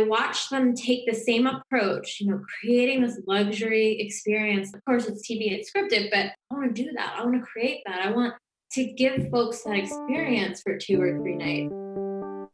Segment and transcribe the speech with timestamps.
[0.00, 4.72] I watched them take the same approach, you know, creating this luxury experience.
[4.72, 7.16] Of course, it's TV, it's scripted, but I want to do that.
[7.18, 8.06] I want to create that.
[8.06, 8.32] I want
[8.72, 11.74] to give folks that experience for two or three nights.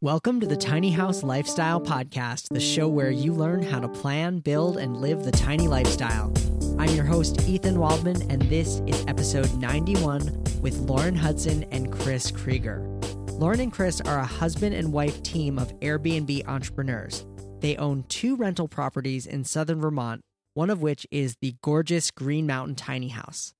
[0.01, 4.39] Welcome to the Tiny House Lifestyle Podcast, the show where you learn how to plan,
[4.39, 6.33] build, and live the tiny lifestyle.
[6.77, 12.29] I'm your host, Ethan Waldman, and this is episode 91 with Lauren Hudson and Chris
[12.29, 12.81] Krieger.
[13.37, 17.25] Lauren and Chris are a husband and wife team of Airbnb entrepreneurs.
[17.59, 20.21] They own two rental properties in southern Vermont,
[20.53, 23.53] one of which is the gorgeous Green Mountain Tiny House.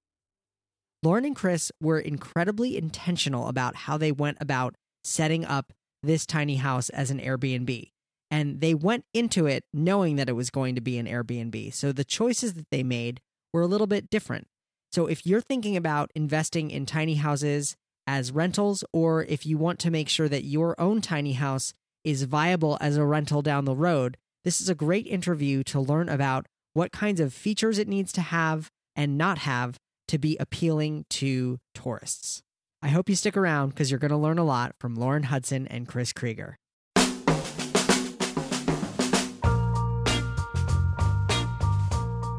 [1.04, 5.74] Lauren and Chris were incredibly intentional about how they went about setting up
[6.04, 7.92] this tiny house as an Airbnb.
[8.30, 11.74] And they went into it knowing that it was going to be an Airbnb.
[11.74, 13.22] So the choices that they made
[13.54, 14.48] were a little bit different.
[14.92, 17.76] So if you're thinking about investing in tiny houses
[18.06, 21.74] as rentals, or if you want to make sure that your own tiny house
[22.08, 24.16] is viable as a rental down the road,
[24.46, 28.22] this is a great interview to learn about what kinds of features it needs to
[28.22, 29.76] have and not have
[30.08, 32.42] to be appealing to tourists.
[32.82, 35.68] I hope you stick around because you're going to learn a lot from Lauren Hudson
[35.68, 36.56] and Chris Krieger.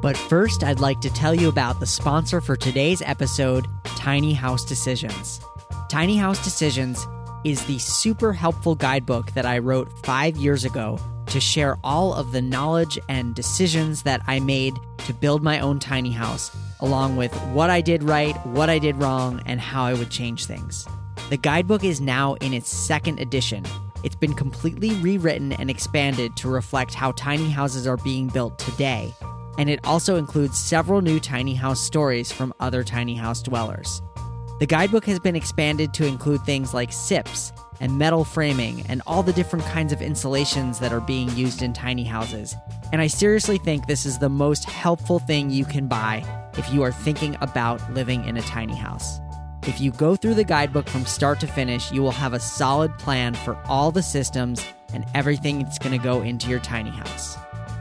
[0.01, 4.65] But first, I'd like to tell you about the sponsor for today's episode, Tiny House
[4.65, 5.41] Decisions.
[5.91, 7.07] Tiny House Decisions
[7.45, 12.33] is the super helpful guidebook that I wrote five years ago to share all of
[12.33, 14.75] the knowledge and decisions that I made
[15.07, 18.97] to build my own tiny house along with what I did right, what I did
[18.97, 20.87] wrong, and how I would change things.
[21.31, 23.65] The guidebook is now in its second edition.
[24.05, 29.13] It's been completely rewritten and expanded to reflect how tiny houses are being built today,
[29.59, 34.01] and it also includes several new tiny house stories from other tiny house dwellers.
[34.59, 39.23] The guidebook has been expanded to include things like SIPs and metal framing and all
[39.23, 42.57] the different kinds of insulations that are being used in tiny houses.
[42.93, 46.25] And I seriously think this is the most helpful thing you can buy
[46.57, 49.21] if you are thinking about living in a tiny house.
[49.63, 52.99] If you go through the guidebook from start to finish, you will have a solid
[52.99, 57.37] plan for all the systems and everything that's going to go into your tiny house.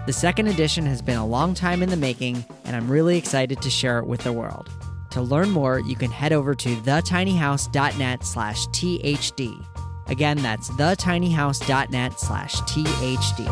[0.05, 3.63] The second edition has been a long time in the making, and I'm really excited
[3.63, 4.69] to share it with the world.
[5.17, 9.65] To learn more, you can head over to thetinyhouse.net slash THD.
[10.05, 13.47] Again, that's thetinyhouse.net slash THD.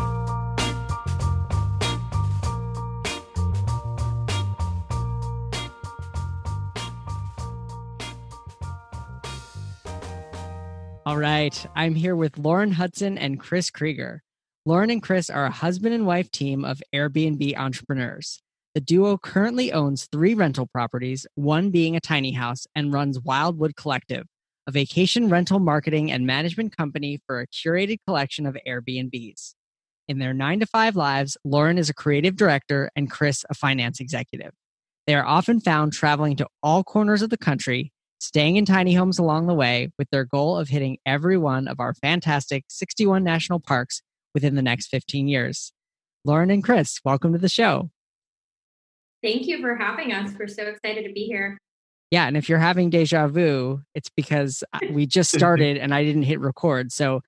[11.04, 11.66] All right.
[11.74, 14.22] I'm here with Lauren Hudson and Chris Krieger.
[14.64, 18.40] Lauren and Chris are a husband and wife team of Airbnb entrepreneurs.
[18.76, 23.74] The duo currently owns three rental properties, one being a tiny house, and runs Wildwood
[23.74, 24.26] Collective,
[24.66, 29.54] a vacation rental marketing and management company for a curated collection of Airbnbs.
[30.08, 33.98] In their nine to five lives, Lauren is a creative director and Chris a finance
[33.98, 34.52] executive.
[35.06, 39.18] They are often found traveling to all corners of the country, staying in tiny homes
[39.18, 43.58] along the way with their goal of hitting every one of our fantastic 61 national
[43.58, 44.02] parks
[44.34, 45.72] within the next 15 years.
[46.26, 47.88] Lauren and Chris, welcome to the show.
[49.26, 50.30] Thank you for having us.
[50.38, 51.58] We're so excited to be here.
[52.12, 56.04] Yeah, and if you're having deja vu, it's because uh, we just started and I
[56.04, 56.92] didn't hit record.
[56.92, 57.22] So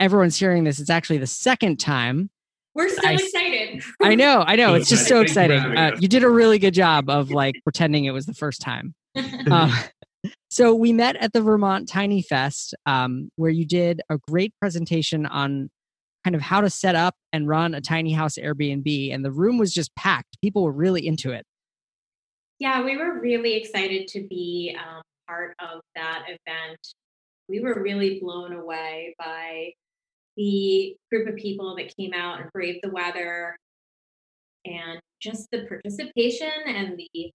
[0.00, 0.80] everyone's hearing this.
[0.80, 2.30] It's actually the second time.
[2.74, 3.82] We're so I, excited.
[4.02, 4.72] I know, I know.
[4.76, 5.58] It's just so exciting.
[5.60, 8.94] Uh, you did a really good job of like pretending it was the first time.
[9.14, 9.82] Uh,
[10.50, 15.26] so we met at the Vermont Tiny Fest, um, where you did a great presentation
[15.26, 15.68] on
[16.26, 19.58] kind of how to set up and run a tiny house Airbnb, and the room
[19.58, 20.36] was just packed.
[20.42, 21.46] People were really into it.
[22.58, 26.80] Yeah, we were really excited to be um, part of that event.
[27.48, 29.70] We were really blown away by
[30.36, 33.54] the group of people that came out and braved the weather
[34.64, 37.30] and just the participation and the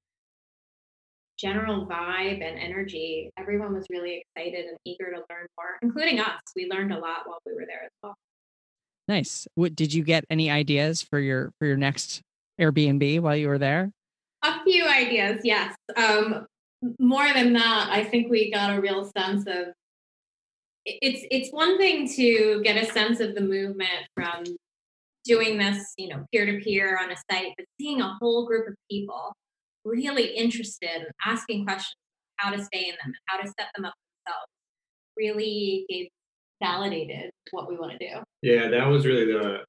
[1.39, 6.41] general vibe and energy, everyone was really excited and eager to learn more, including us.
[6.57, 8.15] We learned a lot while we were there as well.
[9.11, 9.45] Nice.
[9.55, 12.21] What did you get any ideas for your for your next
[12.61, 13.91] Airbnb while you were there?
[14.41, 15.75] A few ideas, yes.
[15.97, 16.47] Um,
[16.97, 19.73] more than that, I think we got a real sense of
[20.85, 24.45] it's it's one thing to get a sense of the movement from
[25.25, 28.65] doing this, you know, peer to peer on a site, but seeing a whole group
[28.69, 29.33] of people
[29.83, 31.97] really interested and asking questions
[32.37, 33.93] how to stay in them, how to set them up
[34.25, 34.47] themselves,
[35.17, 36.07] really gave
[36.61, 38.21] validated what we want to do.
[38.41, 39.59] Yeah, that was really the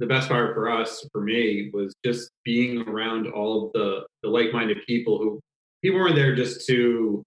[0.00, 4.28] the best part for us, for me, was just being around all of the the
[4.28, 5.40] like-minded people who
[5.82, 7.22] people weren't there just to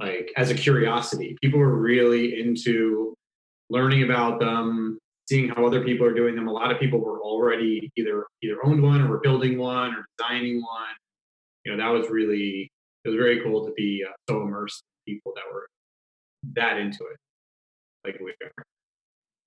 [0.00, 1.36] like as a curiosity.
[1.42, 3.14] People were really into
[3.70, 4.98] learning about them,
[5.28, 6.48] seeing how other people are doing them.
[6.48, 10.06] A lot of people were already either either owned one or were building one or
[10.16, 10.94] designing one.
[11.64, 12.70] You know, that was really
[13.04, 15.66] it was very cool to be uh, so immersed in people that were
[16.54, 17.16] that into it,
[18.04, 18.64] like we are.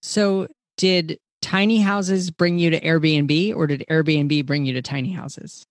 [0.02, 0.48] So,
[0.78, 5.66] did tiny houses bring you to Airbnb, or did Airbnb bring you to tiny houses?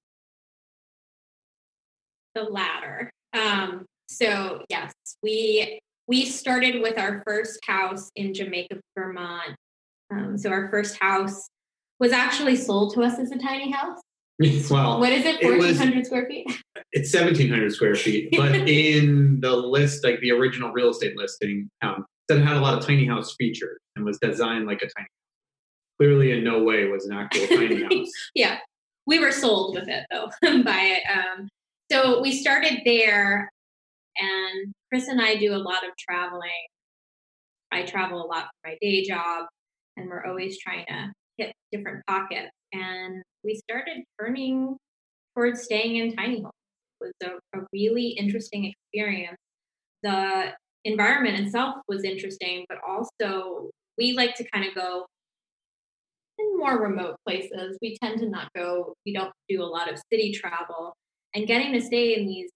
[2.35, 3.11] The latter.
[3.33, 4.93] Um, so yes,
[5.23, 9.57] we we started with our first house in Jamaica, Vermont.
[10.11, 11.49] Um, so our first house
[11.99, 13.99] was actually sold to us as a tiny house.
[14.71, 15.41] well, what is it?
[15.41, 16.47] Fourteen hundred square feet.
[16.97, 21.69] It's seventeen hundred square feet, but in the list, like the original real estate listing,
[21.83, 24.93] um, that had a lot of tiny house features and was designed like a tiny.
[24.99, 25.09] house.
[26.01, 28.11] Clearly, in no way was an actual tiny house.
[28.35, 28.59] yeah,
[29.07, 30.29] we were sold with it though
[30.63, 31.03] by it.
[31.09, 31.49] Um,
[31.91, 33.49] so we started there,
[34.19, 36.51] and Chris and I do a lot of traveling.
[37.71, 39.47] I travel a lot for my day job,
[39.97, 42.51] and we're always trying to hit different pockets.
[42.73, 44.77] And we started turning
[45.35, 46.53] towards staying in tiny homes.
[47.01, 49.37] It was a, a really interesting experience.
[50.03, 50.53] The
[50.85, 55.07] environment itself was interesting, but also we like to kind of go
[56.39, 57.79] in more remote places.
[57.81, 60.95] We tend to not go, we don't do a lot of city travel.
[61.35, 62.51] And getting to stay in these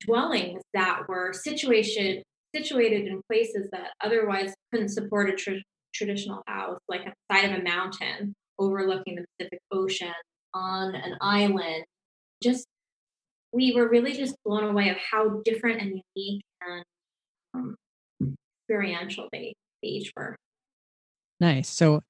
[0.00, 2.22] dwellings that were situated
[2.54, 5.62] situated in places that otherwise couldn't support a tr-
[5.94, 10.12] traditional house, like the side of a mountain overlooking the Pacific Ocean
[10.52, 11.84] on an island.
[12.42, 12.66] Just
[13.52, 16.84] we were really just blown away of how different and unique and
[17.54, 17.76] um,
[18.68, 20.36] experiential they, they each were.
[21.40, 21.68] Nice.
[21.68, 22.02] So,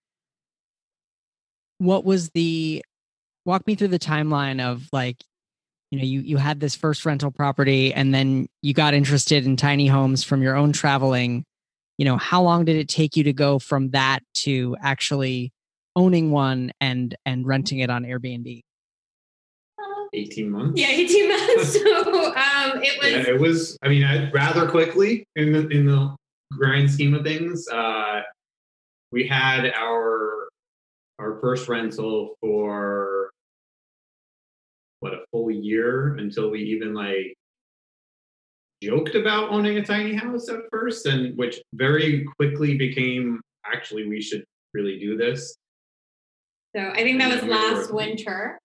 [1.78, 2.84] what was the
[3.44, 5.16] walk me through the timeline of like
[5.90, 9.56] you know you you had this first rental property and then you got interested in
[9.56, 11.44] tiny homes from your own traveling
[11.96, 15.52] you know how long did it take you to go from that to actually
[15.96, 18.60] owning one and and renting it on airbnb
[20.12, 20.80] 18 months.
[20.80, 21.78] Yeah 18 months.
[21.80, 25.86] So um it was yeah, it was i mean I, rather quickly in the in
[25.86, 26.16] the
[26.52, 28.22] grand scheme of things uh
[29.12, 30.48] we had our
[31.18, 33.30] our first rental for
[35.00, 37.34] what a full year until we even like
[38.82, 44.20] joked about owning a tiny house at first and which very quickly became actually we
[44.20, 45.54] should really do this.
[46.74, 48.58] So i think that was last winter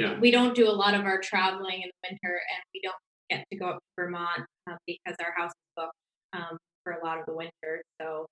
[0.00, 0.18] yeah.
[0.20, 2.94] we don't do a lot of our traveling in the winter and we don't
[3.30, 5.92] get to go up to vermont um, because our house is booked
[6.32, 8.26] um, for a lot of the winter so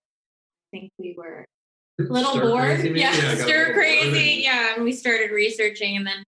[0.72, 1.44] i think we were
[2.00, 2.62] a little Stir bored.
[2.64, 3.00] crazy, maybe?
[3.00, 3.74] yeah, I got a stir little bored.
[3.74, 6.22] crazy yeah and we started researching and then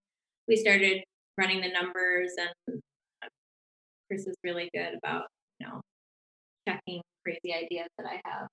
[0.47, 1.03] we started
[1.37, 2.79] running the numbers and
[3.23, 3.27] uh,
[4.09, 5.25] chris is really good about
[5.59, 5.81] you know
[6.67, 8.47] checking crazy ideas that i have.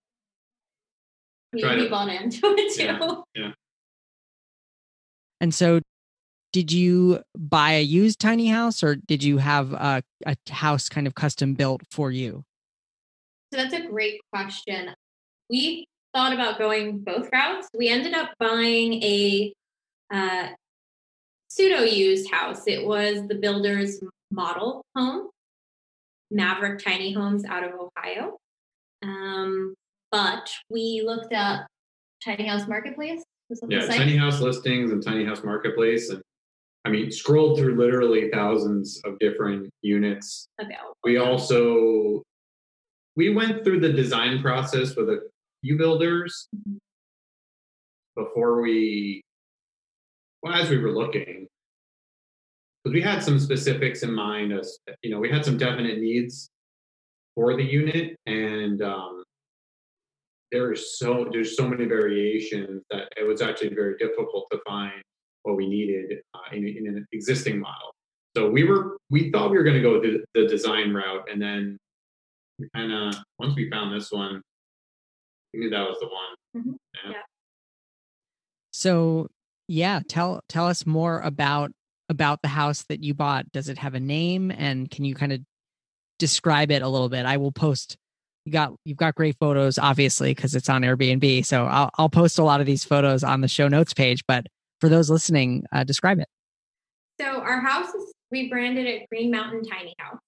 [1.52, 3.24] He, Try he to- bought into it too.
[3.34, 3.52] Yeah.
[5.40, 5.80] and so
[6.58, 11.06] did you buy a used tiny house or did you have a, a house kind
[11.06, 12.44] of custom built for you
[13.52, 14.90] So that's a great question.
[15.48, 17.68] We thought about going both routes.
[17.78, 19.52] We ended up buying a
[20.12, 20.48] uh,
[21.48, 22.64] pseudo used house.
[22.66, 24.00] It was the builder's
[24.32, 25.28] model home,
[26.32, 28.36] Maverick Tiny Homes out of Ohio.
[29.04, 29.74] Um,
[30.10, 31.68] but we looked at
[32.24, 33.22] Tiny House Marketplace.
[33.48, 33.98] Was that the yeah site?
[33.98, 36.20] tiny house listings and tiny house marketplace and
[36.88, 40.48] i mean scrolled through literally thousands of different units.
[40.58, 40.96] Available.
[41.04, 42.22] we also
[43.14, 45.20] we went through the design process with a
[45.62, 46.48] few builders
[48.16, 49.20] before we
[50.42, 51.46] well as we were looking.
[52.82, 56.48] Because we had some specifics in mind as you know we had some definite needs
[57.34, 59.24] for the unit and um
[60.50, 65.02] there's so there's so many variations that it was actually very difficult to find
[65.48, 67.94] what we needed uh, in, in an existing model
[68.36, 71.40] so we were we thought we were going to go the, the design route and
[71.40, 71.76] then
[72.58, 74.42] we kind of once we found this one
[75.52, 76.76] we knew that was the one Mhm.
[77.04, 77.10] yeah.
[77.12, 77.22] Yeah.
[78.72, 79.28] So
[79.66, 81.72] yeah, tell tell us more about
[82.08, 83.50] about the house that you bought.
[83.52, 85.40] Does it have a name and can you kind of
[86.18, 87.26] describe it a little bit?
[87.26, 87.96] I will post
[88.44, 91.44] you got you've got great photos obviously because it's on Airbnb.
[91.44, 94.46] So I'll I'll post a lot of these photos on the show notes page, but
[94.80, 96.28] for those listening, uh, describe it.
[97.20, 100.20] So our house is rebranded at Green Mountain Tiny House.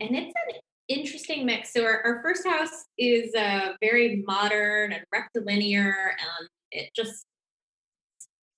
[0.00, 1.72] And it's an interesting mix.
[1.72, 7.24] So our, our first house is uh, very modern and rectilinear and it just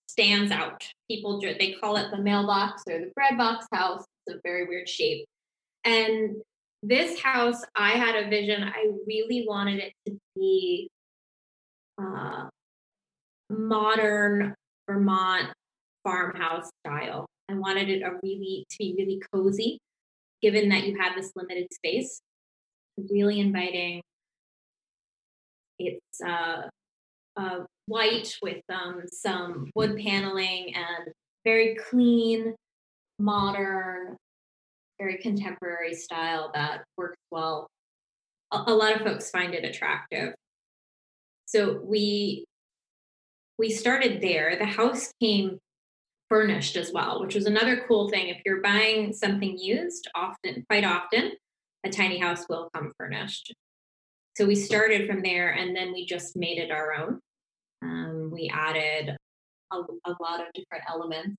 [0.09, 0.83] stands out.
[1.11, 4.05] People, they call it the mailbox or the bread box house.
[4.26, 5.26] It's a very weird shape.
[5.85, 6.37] And
[6.83, 8.62] this house, I had a vision.
[8.62, 10.90] I really wanted it to be
[12.00, 12.49] uh,
[13.50, 14.55] modern
[14.88, 15.52] Vermont
[16.05, 17.26] farmhouse style.
[17.50, 19.78] I wanted it a really to be really cozy,
[20.43, 22.21] given that you have this limited space.
[23.11, 24.02] Really inviting.
[25.78, 26.62] It's uh,
[27.37, 31.12] uh, white with um, some wood paneling and
[31.45, 32.55] very clean,
[33.19, 34.17] modern,
[34.99, 37.69] very contemporary style that works well.
[38.52, 40.35] A, a lot of folks find it attractive.
[41.47, 42.45] So we
[43.59, 44.57] we started there.
[44.57, 45.59] The house came
[46.29, 48.29] furnished as well, which was another cool thing.
[48.29, 51.33] If you're buying something used, often, quite often,
[51.85, 53.55] a tiny house will come furnished.
[54.37, 57.21] So we started from there and then we just made it our own.
[57.83, 59.17] Um, we added
[59.73, 61.37] a, a lot of different elements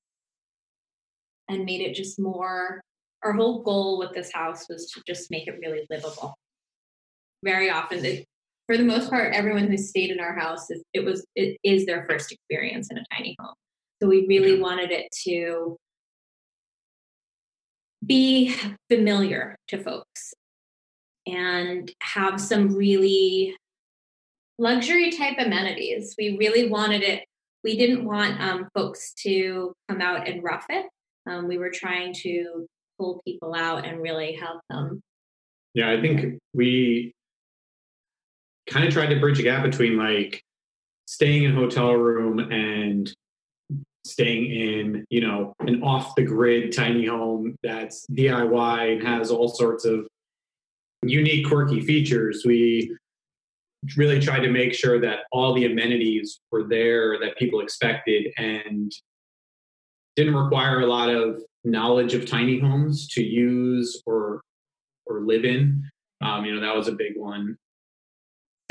[1.47, 2.81] and made it just more.
[3.23, 6.35] Our whole goal with this house was to just make it really livable.
[7.43, 8.01] Very often,
[8.69, 11.87] for the most part, everyone who stayed in our house is it was it is
[11.87, 13.55] their first experience in a tiny home.
[13.99, 15.75] So we really wanted it to
[18.05, 18.55] be
[18.87, 20.35] familiar to folks
[21.25, 23.57] and have some really
[24.59, 26.13] luxury type amenities.
[26.15, 27.23] We really wanted it.
[27.63, 30.85] We didn't want um, folks to come out and rough it.
[31.25, 32.67] Um, we were trying to
[32.99, 35.01] pull people out and really help them.
[35.73, 37.13] Yeah, I think we
[38.69, 40.43] kind of tried to bridge a gap between like
[41.07, 43.11] staying in a hotel room and
[44.05, 49.47] staying in, you know, an off the grid tiny home that's DIY and has all
[49.47, 50.07] sorts of
[51.03, 52.43] unique, quirky features.
[52.45, 52.95] We
[53.95, 58.91] really tried to make sure that all the amenities were there that people expected and
[60.15, 64.41] didn't require a lot of knowledge of tiny homes to use or
[65.05, 65.83] or live in.
[66.21, 67.57] Um, you know, that was a big one.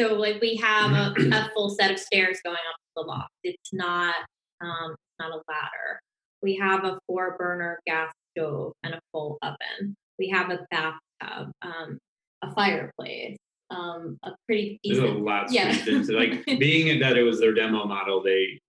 [0.00, 3.32] So, like, we have a, a full set of stairs going up to the loft.
[3.42, 4.14] It's not
[4.60, 6.00] um, not a ladder.
[6.42, 9.96] We have a four burner gas stove and a full oven.
[10.18, 11.98] We have a bathtub, um,
[12.42, 13.36] a fireplace,
[13.70, 15.06] um, a pretty decent.
[15.06, 15.76] There's a lot yeah.
[15.86, 18.60] into like being that it was their demo model, they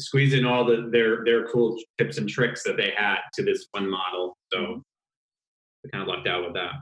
[0.00, 3.66] squeezed in all the their their cool tips and tricks that they had to this
[3.72, 4.36] one model.
[4.52, 5.90] So we mm-hmm.
[5.92, 6.72] kind of lucked out with that.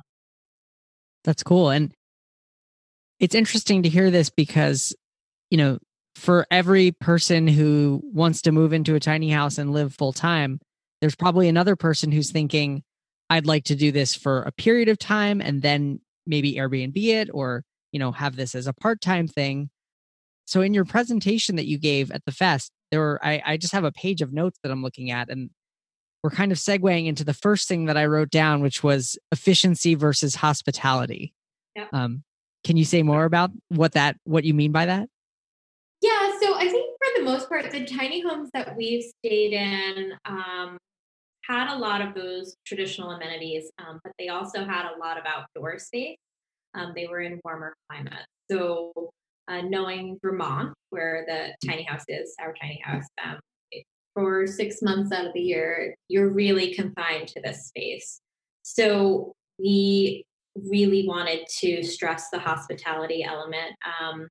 [1.25, 1.71] That's cool.
[1.71, 1.93] And
[3.23, 4.95] it's interesting to hear this because,
[5.49, 5.79] you know,
[6.17, 10.59] for every person who wants to move into a tiny house and live full time,
[11.01, 12.83] there's probably another person who's thinking,
[13.31, 17.31] I'd like to do this for a period of time and then maybe Airbnb it
[17.33, 17.63] or,
[17.93, 19.71] you know, have this as a part time thing.
[20.45, 23.73] So in your presentation that you gave at the fest, there were I, I just
[23.73, 25.51] have a page of notes that I'm looking at and
[26.25, 29.95] we're kind of segueing into the first thing that I wrote down, which was efficiency
[29.95, 31.35] versus hospitality.
[31.77, 31.89] Yep.
[31.93, 32.25] Um,
[32.65, 35.09] can you say more about what that what you mean by that?
[36.01, 40.13] Yeah, so I think for the most part, the tiny homes that we've stayed in
[40.25, 40.77] um,
[41.45, 45.25] had a lot of those traditional amenities, um, but they also had a lot of
[45.27, 46.17] outdoor space.
[46.75, 48.27] Um, they were in warmer climates.
[48.51, 49.11] So,
[49.49, 53.39] uh, knowing Vermont, where the tiny house is, our tiny house, um,
[54.15, 58.21] for six months out of the year, you're really confined to this space.
[58.63, 63.75] So, we really wanted to stress the hospitality element.
[64.01, 64.29] Um,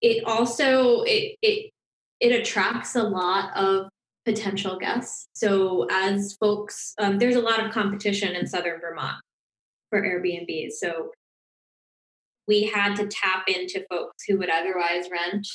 [0.00, 1.70] it also it it
[2.20, 3.88] it attracts a lot of
[4.24, 5.28] potential guests.
[5.34, 9.16] So as folks, um, there's a lot of competition in southern Vermont
[9.90, 10.70] for Airbnb.
[10.70, 11.10] So
[12.46, 15.46] we had to tap into folks who would otherwise rent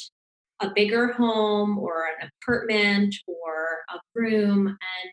[0.62, 5.12] a bigger home or an apartment or a room, and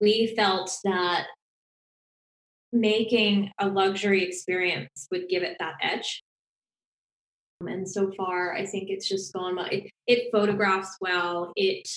[0.00, 1.26] we felt that
[2.74, 6.22] making a luxury experience would give it that edge.
[7.60, 9.68] And so far, I think it's just gone well.
[9.70, 11.52] It, it photographs well.
[11.56, 11.88] It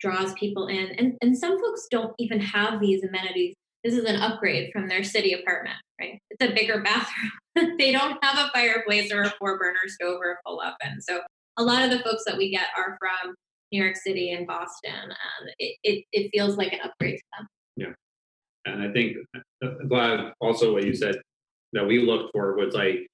[0.00, 0.90] draws people in.
[0.98, 3.54] And, and some folks don't even have these amenities.
[3.82, 6.20] This is an upgrade from their city apartment, right?
[6.30, 7.76] It's a bigger bathroom.
[7.78, 11.00] they don't have a fireplace or a four burner stove or a full oven.
[11.00, 11.20] So
[11.56, 13.34] a lot of the folks that we get are from
[13.72, 14.92] New York City and Boston.
[14.94, 17.48] And it, it, it feels like an upgrade to them.
[18.68, 18.74] Yeah.
[18.74, 19.16] And I think
[19.62, 21.16] I'm glad also what you said
[21.72, 23.06] that we looked for was like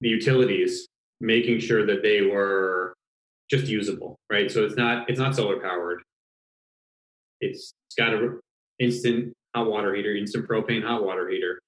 [0.00, 0.86] the utilities,
[1.20, 2.94] making sure that they were
[3.50, 4.50] just usable, right?
[4.50, 6.02] So it's not it's not solar powered.
[7.40, 8.38] It's, it's got a
[8.78, 11.60] instant hot water heater, instant propane hot water heater,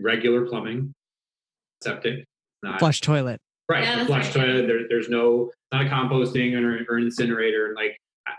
[0.00, 0.92] regular plumbing,
[1.82, 2.24] septic,
[2.62, 3.40] not flush toilet.
[3.68, 4.46] Right, yeah, flush right.
[4.46, 4.66] toilet.
[4.66, 7.74] There, there's no not a composting or, or an incinerator.
[7.76, 7.96] Like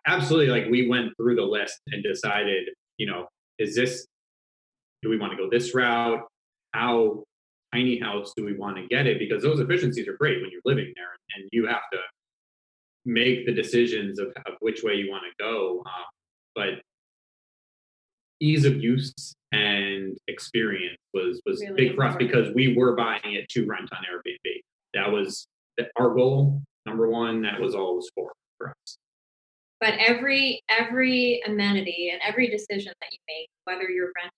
[0.08, 3.28] absolutely, like we went through the list and decided, you know,
[3.60, 4.08] is this
[5.02, 6.22] do we want to go this route?
[6.74, 7.24] How
[7.74, 9.20] tiny house do we want to get it?
[9.20, 12.00] Because those efficiencies are great when you're living there and you have to
[13.06, 15.84] make the decisions of, of which way you want to go.
[15.86, 16.06] Um,
[16.56, 16.82] but
[18.40, 19.14] ease of use
[19.52, 23.90] and experience was was Really big for us because we were buying it to rent
[23.92, 24.62] on Airbnb.
[24.94, 25.48] That was
[25.98, 27.42] our goal number one.
[27.42, 28.98] That was always for for us.
[29.84, 34.32] But every every amenity and every decision that you make, whether you're renting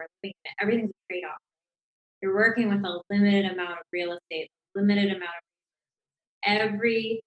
[0.00, 0.06] or
[0.60, 1.38] everything's a trade off.
[2.20, 7.20] You're working with a limited amount of real estate, limited amount of every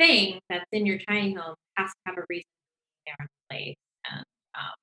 [0.00, 2.42] thing that's in your tiny home has to have a reason
[3.06, 3.76] there in place.
[4.10, 4.24] And
[4.56, 4.74] um,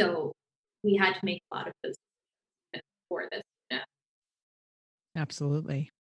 [0.00, 0.32] so
[0.82, 1.94] we had to make a lot of those
[3.08, 3.42] for this.
[5.14, 5.92] Absolutely.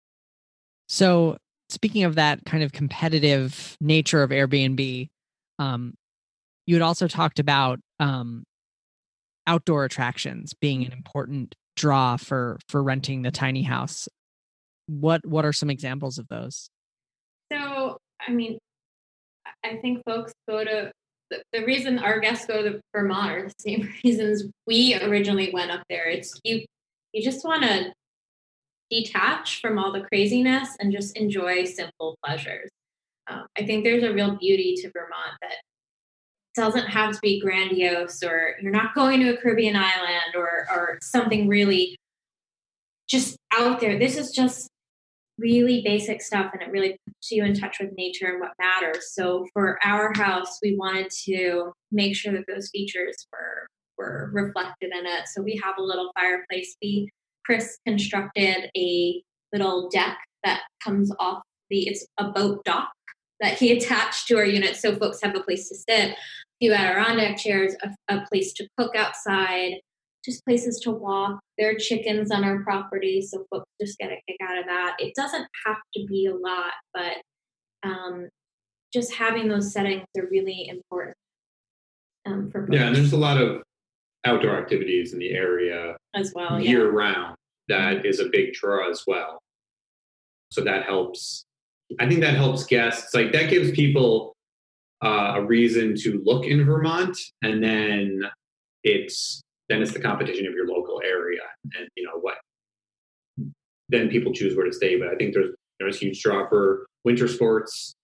[0.88, 1.36] So,
[1.72, 5.08] speaking of that kind of competitive nature of Airbnb,
[5.58, 5.94] um,
[6.66, 8.44] you had also talked about um,
[9.46, 14.08] outdoor attractions being an important draw for for renting the tiny house.
[14.86, 16.68] What what are some examples of those?
[17.52, 18.58] So, I mean,
[19.64, 20.92] I- think folks go to
[21.30, 25.70] the, the reason our guests go to Vermont are the same reasons we originally went
[25.70, 26.08] up there.
[26.08, 26.64] It's you
[27.12, 27.92] you just want to
[28.92, 32.68] detach from all the craziness and just enjoy simple pleasures.
[33.28, 35.54] Um, I think there's a real beauty to Vermont that
[36.54, 40.98] doesn't have to be grandiose or you're not going to a Caribbean island or or
[41.02, 41.96] something really
[43.08, 43.98] just out there.
[43.98, 44.68] This is just
[45.38, 49.12] really basic stuff and it really puts you in touch with nature and what matters.
[49.14, 54.92] So for our house, we wanted to make sure that those features were were reflected
[54.92, 55.28] in it.
[55.28, 56.76] So we have a little fireplace.
[56.82, 57.08] We
[57.44, 59.22] Chris constructed a
[59.52, 62.90] little deck that comes off the it's a boat dock
[63.40, 66.16] that he attached to our unit so folks have a place to sit, a
[66.60, 69.74] few Adirondack chairs, a, a place to cook outside,
[70.24, 71.40] just places to walk.
[71.58, 74.96] There are chickens on our property, so folks just get a kick out of that.
[74.98, 77.16] It doesn't have to be a lot, but
[77.82, 78.28] um,
[78.92, 81.16] just having those settings are really important
[82.26, 83.62] um, for Yeah, and there's a lot of
[84.24, 86.60] outdoor activities in the area as well.
[86.60, 86.70] Yeah.
[86.70, 87.36] year round
[87.68, 89.40] that is a big draw as well.
[90.50, 91.44] So that helps.
[92.00, 93.14] I think that helps guests.
[93.14, 94.34] Like that gives people
[95.02, 98.22] uh, a reason to look in Vermont, and then
[98.84, 101.42] it's then it's the competition of your local area,
[101.78, 102.36] and you know what.
[103.88, 106.86] Then people choose where to stay, but I think there's there's a huge draw for
[107.04, 107.94] winter sports,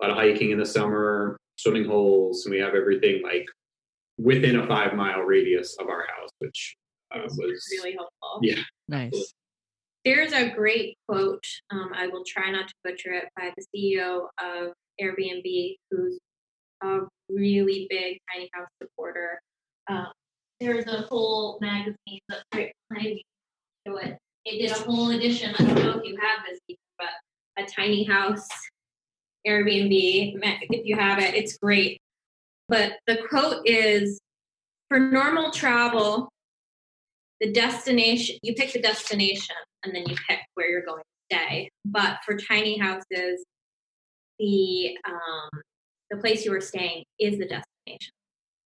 [0.00, 3.46] a lot of hiking in the summer, swimming holes, and we have everything like
[4.22, 6.76] within a five mile radius of our house, which
[7.14, 8.40] uh, was really helpful.
[8.42, 8.60] yeah.
[8.88, 9.34] Nice.
[10.04, 11.44] There's a great quote.
[11.70, 16.18] Um, I will try not to butcher it by the CEO of Airbnb, who's
[16.82, 19.40] a really big tiny house supporter.
[19.88, 20.06] Um,
[20.58, 23.24] there's a whole magazine that's right behind me.
[23.86, 24.18] Show it.
[24.46, 25.54] They did a whole edition.
[25.58, 28.48] I don't know if you have this, but a tiny house
[29.46, 30.38] Airbnb.
[30.70, 32.00] If you have it, it's great.
[32.70, 34.20] But the quote is
[34.88, 36.30] for normal travel,
[37.40, 41.70] the destination you pick the destination and then you pick where you're going to stay
[41.84, 43.44] but for tiny houses
[44.38, 45.60] the um,
[46.10, 48.12] the place you are staying is the destination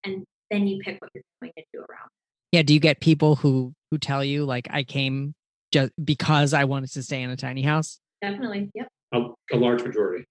[0.03, 2.09] and then you pick what you're going to do around
[2.51, 2.63] Yeah.
[2.63, 5.33] Do you get people who who tell you like I came
[5.71, 7.99] just because I wanted to stay in a tiny house?
[8.21, 9.21] definitely yep a,
[9.53, 10.25] a large majority.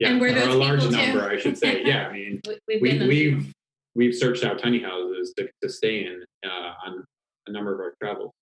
[0.00, 0.08] Yeah.
[0.08, 1.06] Yeah, And we're or those a large people, too.
[1.06, 1.82] number, I should say.
[1.84, 3.52] Yeah, I mean, We- we've, we, been those we've
[3.94, 7.04] we've searched out tiny houses to, to stay in uh, on
[7.46, 8.32] a number of our travels.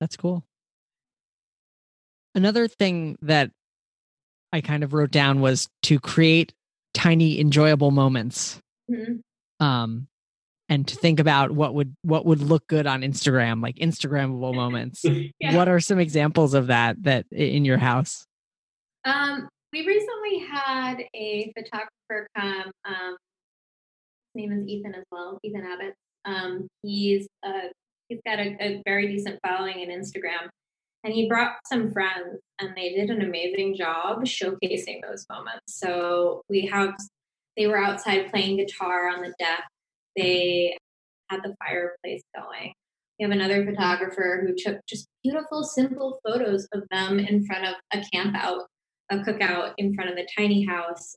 [0.00, 0.44] That's cool.
[2.34, 3.50] Another thing that
[4.52, 6.52] I kind of wrote down was to create
[6.94, 8.60] tiny enjoyable moments.
[8.90, 9.20] Mhm.
[9.60, 10.08] Um
[10.68, 15.04] and to think about what would what would look good on Instagram, like Instagrammable moments.
[15.40, 15.56] Yeah.
[15.56, 18.26] What are some examples of that that in your house?
[19.04, 22.70] Um, we recently had a photographer come.
[22.84, 23.16] Um,
[24.34, 25.94] his name is Ethan as well, Ethan Abbott.
[26.24, 27.68] Um, he's uh,
[28.08, 30.48] he's got a, a very decent following in Instagram,
[31.04, 35.62] and he brought some friends, and they did an amazing job showcasing those moments.
[35.66, 36.94] So we have
[37.56, 39.64] they were outside playing guitar on the deck.
[40.16, 40.76] They
[41.28, 42.72] had the fireplace going.
[43.18, 47.74] We have another photographer who took just beautiful, simple photos of them in front of
[47.92, 48.62] a camp out
[49.12, 51.16] a cookout in front of the tiny house.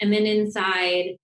[0.00, 1.16] And then inside,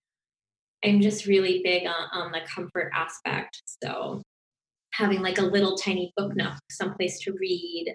[0.84, 3.62] I'm just really big on, on the comfort aspect.
[3.82, 4.22] So
[4.92, 7.94] having like a little tiny book nook, someplace to read,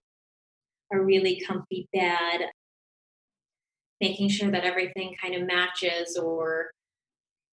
[0.94, 2.50] a really comfy bed,
[4.02, 6.72] making sure that everything kind of matches or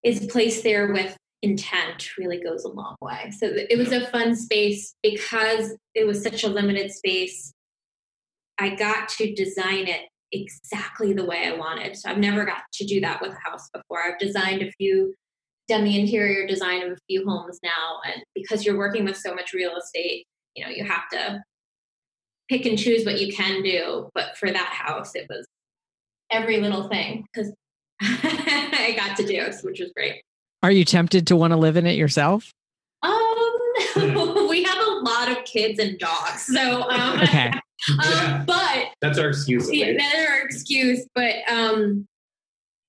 [0.02, 3.30] is placed there with intent really goes a long way.
[3.30, 7.52] So it was a fun space because it was such a limited space.
[8.58, 10.02] I got to design it
[10.32, 11.96] exactly the way I wanted.
[11.96, 14.00] So I've never got to do that with a house before.
[14.02, 15.14] I've designed a few,
[15.68, 18.00] done the interior design of a few homes now.
[18.06, 21.42] And because you're working with so much real estate, you know, you have to
[22.48, 24.08] pick and choose what you can do.
[24.14, 25.46] But for that house, it was
[26.30, 27.52] every little thing because
[28.00, 30.22] I got to do, which was great.
[30.62, 32.52] Are you tempted to want to live in it yourself?
[33.02, 33.60] Um,
[34.48, 37.52] we have a lot of kids and dogs, so um, okay.
[37.90, 38.44] um, Yeah.
[38.46, 39.72] but That's our excuse.
[39.72, 41.06] yeah, that's our excuse.
[41.14, 42.06] But um,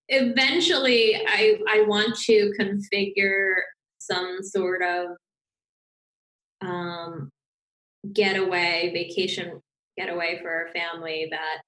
[0.09, 3.53] eventually, I I want to configure
[3.99, 5.07] some sort of
[6.61, 7.29] um
[8.13, 9.59] getaway vacation
[9.97, 11.61] getaway for our family that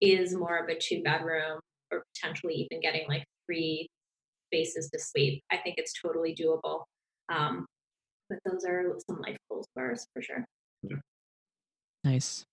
[0.00, 3.88] is more of a two bedroom or potentially even getting like three
[4.48, 5.42] spaces to sleep.
[5.50, 6.84] I think it's totally doable.
[7.32, 7.66] Um,
[8.28, 10.44] but those are some life goals for us for sure.
[12.04, 12.44] Nice.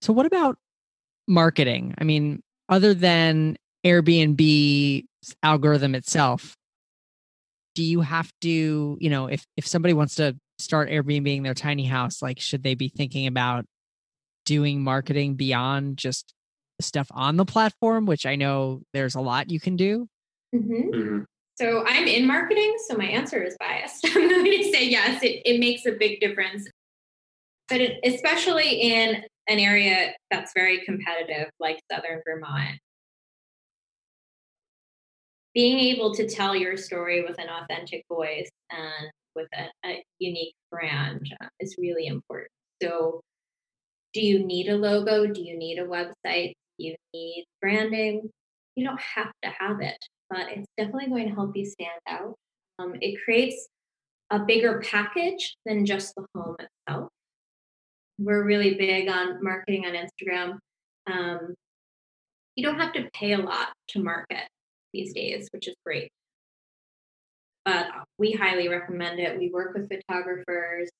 [0.00, 0.56] So, what about
[1.26, 1.94] marketing?
[1.98, 5.04] I mean, other than Airbnb's
[5.42, 6.56] algorithm itself,
[7.74, 11.84] do you have to, you know, if if somebody wants to start Airbnb their tiny
[11.84, 13.64] house, like, should they be thinking about
[14.44, 16.32] doing marketing beyond just
[16.80, 20.08] stuff on the platform, which I know there's a lot you can do?
[20.54, 20.90] Mm-hmm.
[20.94, 21.24] Mhm.
[21.56, 24.04] So I'm in marketing, so my answer is biased.
[24.14, 26.68] I'm going to say yes, it, it makes a big difference.
[27.68, 32.78] But it, especially in an area that's very competitive like Southern Vermont,
[35.54, 40.54] being able to tell your story with an authentic voice and with a, a unique
[40.70, 42.50] brand uh, is really important.
[42.82, 43.20] So,
[44.12, 45.26] do you need a logo?
[45.26, 46.52] Do you need a website?
[46.78, 48.30] Do you need branding?
[48.76, 49.98] You don't have to have it
[50.30, 52.34] but it's definitely going to help you stand out.
[52.78, 53.68] Um, it creates
[54.30, 57.10] a bigger package than just the home itself.
[58.18, 60.58] We're really big on marketing on Instagram.
[61.10, 61.54] Um,
[62.56, 64.46] you don't have to pay a lot to market
[64.92, 66.10] these days, which is great.
[67.64, 69.38] But we highly recommend it.
[69.38, 70.90] We work with photographers.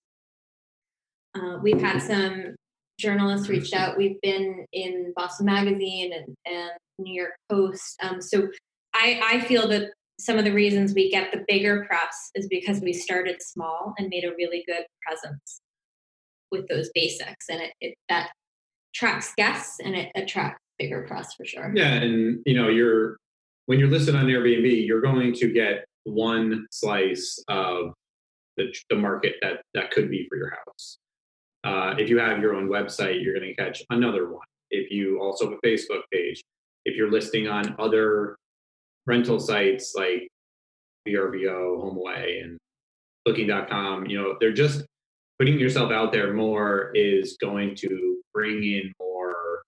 [1.35, 2.55] Uh, we've had some
[2.99, 3.97] journalists reached out.
[3.97, 7.97] We've been in Boston Magazine and, and New York Post.
[8.03, 8.49] Um, so
[8.95, 12.81] I, I feel that some of the reasons we get the bigger press is because
[12.81, 15.61] we started small and made a really good presence
[16.55, 18.31] with those basics, and it, it that
[18.95, 21.73] attracts guests and it attracts bigger press for sure.
[21.75, 23.17] Yeah, and you know, you're
[23.67, 27.93] when you're listed on Airbnb, you're going to get one slice of
[28.57, 30.99] the, the market that that could be for your house.
[31.65, 34.47] Uh, if you have your own website, you're going to catch another one.
[34.71, 36.43] If you also have a Facebook page,
[36.85, 38.37] if you're listing on other
[39.07, 40.29] rental sites like
[41.09, 42.59] VRBO, HomeAway, and
[43.25, 44.85] Booking.com, you know, they're just
[45.45, 49.63] putting yourself out there more is going to bring in more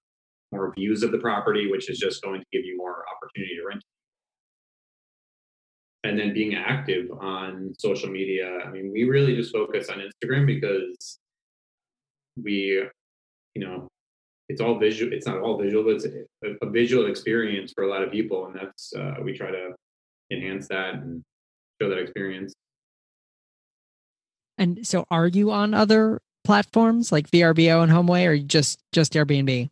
[0.50, 3.66] more views of the property, which is just going to give you more opportunity to
[3.66, 3.82] rent.
[6.04, 8.60] And then being active on social media.
[8.64, 11.18] I mean, we really just focus on Instagram because
[12.42, 12.82] we,
[13.54, 13.86] you know,
[14.48, 15.12] it's all visual.
[15.12, 18.46] It's not all visual, but it's a, a visual experience for a lot of people,
[18.46, 19.74] and that's uh, we try to
[20.32, 21.22] enhance that and
[21.82, 22.54] show that experience.
[24.58, 29.70] And so, are you on other platforms like VRBO and HomeAway, or just just Airbnb?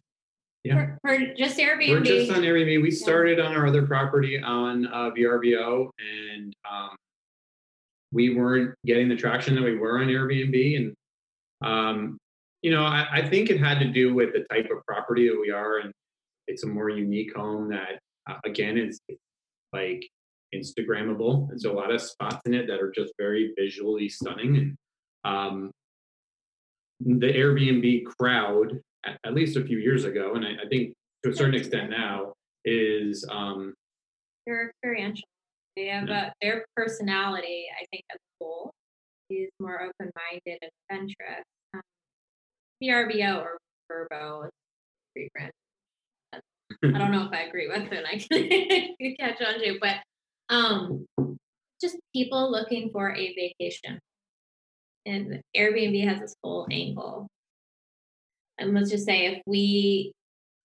[0.65, 0.97] Yeah.
[1.03, 1.91] For, for just Airbnb.
[1.91, 2.83] We're just on Airbnb.
[2.83, 6.97] We started on our other property on uh, VRBO, and um,
[8.13, 10.77] we weren't getting the traction that we were on Airbnb.
[10.77, 10.95] And
[11.69, 12.19] um,
[12.63, 15.39] you know, I, I, think it had to do with the type of property that
[15.39, 15.93] we are, and
[16.47, 18.99] it's a more unique home that, uh, again, is
[19.73, 20.09] like
[20.55, 21.51] Instagrammable.
[21.51, 24.57] And so a lot of spots in it that are just very visually stunning.
[24.57, 24.77] And
[25.25, 25.71] um,
[27.01, 31.31] the Airbnb crowd at, at least a few years ago, and I, I, think to
[31.31, 32.33] a certain extent now,
[32.65, 33.75] is um,
[34.47, 35.29] they're experiential.
[35.77, 36.29] They have yeah.
[36.29, 38.71] a, their personality, I think, as a whole,
[39.31, 41.45] is more open minded and adventurous.
[41.75, 41.81] Um,
[42.83, 44.51] VRBO or Verbo is
[45.13, 45.53] pretty brand.
[46.95, 48.05] I don't know if I agree with it.
[48.07, 49.97] I can catch on to, but
[50.51, 51.07] um,
[51.81, 53.99] just people looking for a vacation.
[55.07, 57.29] And Airbnb has this whole angle
[58.59, 60.13] and let's just say if we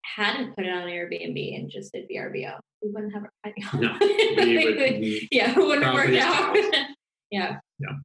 [0.03, 4.75] hadn't put it on Airbnb and just did VRBO, we wouldn't have a no, we
[4.75, 6.55] would, yeah, it wouldn't have worked out.
[7.31, 7.57] yeah.
[7.79, 7.95] Yeah.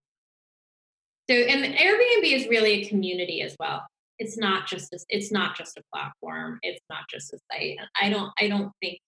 [1.29, 3.87] So and Airbnb is really a community as well.
[4.19, 6.59] It's not just a, it's not just a platform.
[6.63, 7.79] It's not just a site.
[8.01, 8.99] I don't I don't think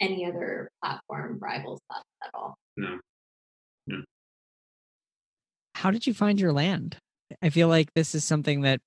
[0.00, 2.56] any other platform rivals that at all.
[2.76, 2.98] No.
[3.86, 4.02] No.
[5.74, 6.98] How did you find your land?
[7.42, 8.80] I feel like this is something that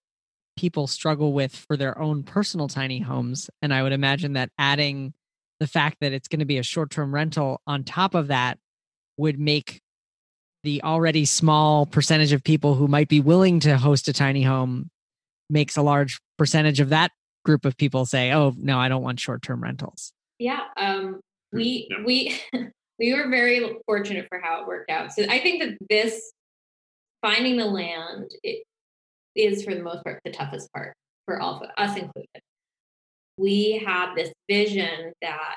[0.57, 3.49] people struggle with for their own personal tiny homes.
[3.61, 5.13] And I would imagine that adding
[5.59, 8.57] the fact that it's going to be a short term rental on top of that
[9.17, 9.81] would make
[10.63, 14.89] the already small percentage of people who might be willing to host a tiny home
[15.49, 17.11] makes a large percentage of that
[17.45, 21.19] group of people say, "Oh, no, I don't want short-term rentals." Yeah, um,
[21.51, 22.03] Hmm, we yeah.
[22.05, 22.41] we
[22.99, 25.11] we were very fortunate for how it worked out.
[25.13, 26.31] So I think that this
[27.21, 28.63] finding the land it
[29.35, 30.93] is for the most part the toughest part
[31.25, 32.41] for all of us included.
[33.37, 35.55] We had this vision that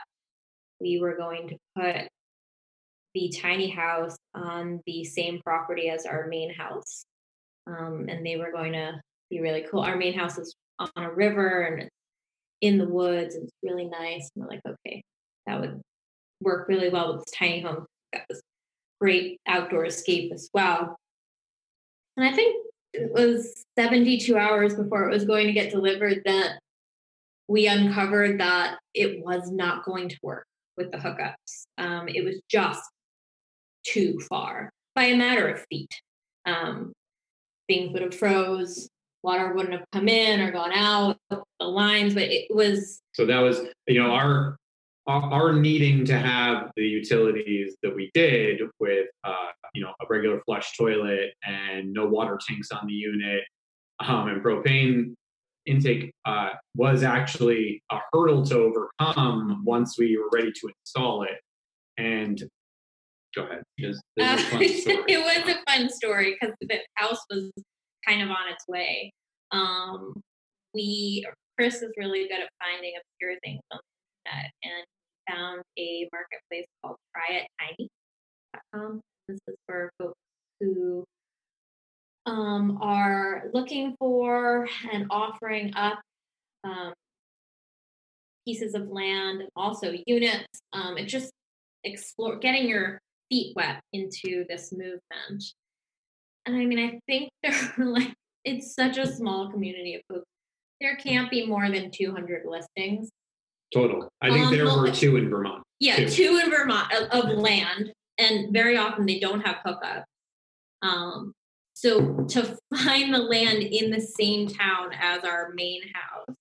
[0.81, 2.09] we were going to put
[3.14, 7.05] the tiny house on the same property as our main house.
[7.66, 9.81] Um, and they were going to be really cool.
[9.81, 11.90] Our main house is on a river and it's
[12.62, 14.31] in the woods and it's really nice.
[14.35, 15.03] And we're like, okay,
[15.46, 15.83] that would
[16.40, 17.85] work really well with this tiny home.
[18.14, 18.40] Got this
[19.01, 20.96] great outdoor escape as well.
[22.16, 26.61] And I think it was 72 hours before it was going to get delivered that
[27.48, 30.46] we uncovered that it was not going to work
[30.77, 31.66] with the hookups.
[31.79, 32.83] Um, it was just
[33.85, 35.90] too far by a matter of feet.
[36.46, 36.92] Um,
[37.68, 38.88] things would have froze,
[39.22, 43.38] water wouldn't have come in or gone out, the lines, but it was So that
[43.40, 44.56] was, you know, our
[45.08, 50.40] our, needing to have the utilities that we did with, uh, you know, a regular
[50.46, 53.42] flush toilet and no water tanks on the unit,
[53.98, 55.14] um, and propane
[55.66, 61.40] intake uh, was actually a hurdle to overcome once we were ready to install it.
[61.98, 62.40] And
[63.35, 63.62] go ahead.
[63.78, 65.04] This, this Uh, is a fun story.
[65.08, 67.50] it was a fun story because the house was
[68.07, 69.12] kind of on its way.
[69.51, 70.21] Um,
[70.75, 71.27] we
[71.59, 73.79] Chris is really good at finding obscure things on
[74.25, 74.85] the internet and
[75.29, 79.01] found a marketplace called tryittiny.com.
[79.29, 80.19] This is for folks
[80.61, 81.05] who
[82.27, 86.01] um, are looking for and offering up
[86.65, 86.93] um,
[88.47, 90.62] pieces of land and also units.
[90.73, 91.31] Um, it just
[91.85, 95.45] explore getting your feet wet into this movement.
[96.46, 98.12] And I mean, I think there are like
[98.44, 100.26] it's such a small community of folks.
[100.81, 103.09] There can't be more than 200 listings.
[103.72, 104.09] Total.
[104.20, 105.62] I think Um, there well, were two in Vermont.
[105.78, 106.09] Yeah, Two.
[106.09, 110.05] two in Vermont of, of land, and very often they don't have hookups.
[110.83, 111.33] Um,
[111.74, 116.37] so to find the land in the same town as our main house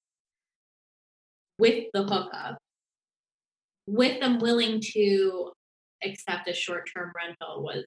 [1.58, 2.58] with the hookup,
[3.88, 5.52] with them willing to
[6.04, 7.86] accept a short-term rental was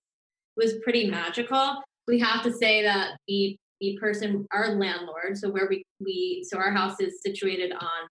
[0.57, 1.83] was pretty magical.
[2.07, 6.59] We have to say that the the person, our landlord, so where we we so
[6.59, 8.09] our house is situated on,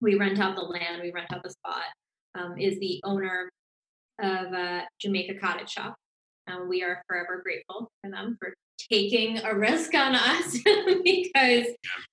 [0.00, 1.84] we rent out the land, we rent out the spot
[2.34, 3.50] um, is the owner
[4.20, 5.96] of uh, Jamaica Cottage Shop.
[6.48, 8.52] Um, we are forever grateful for them for
[8.90, 10.58] taking a risk on us
[11.04, 11.66] because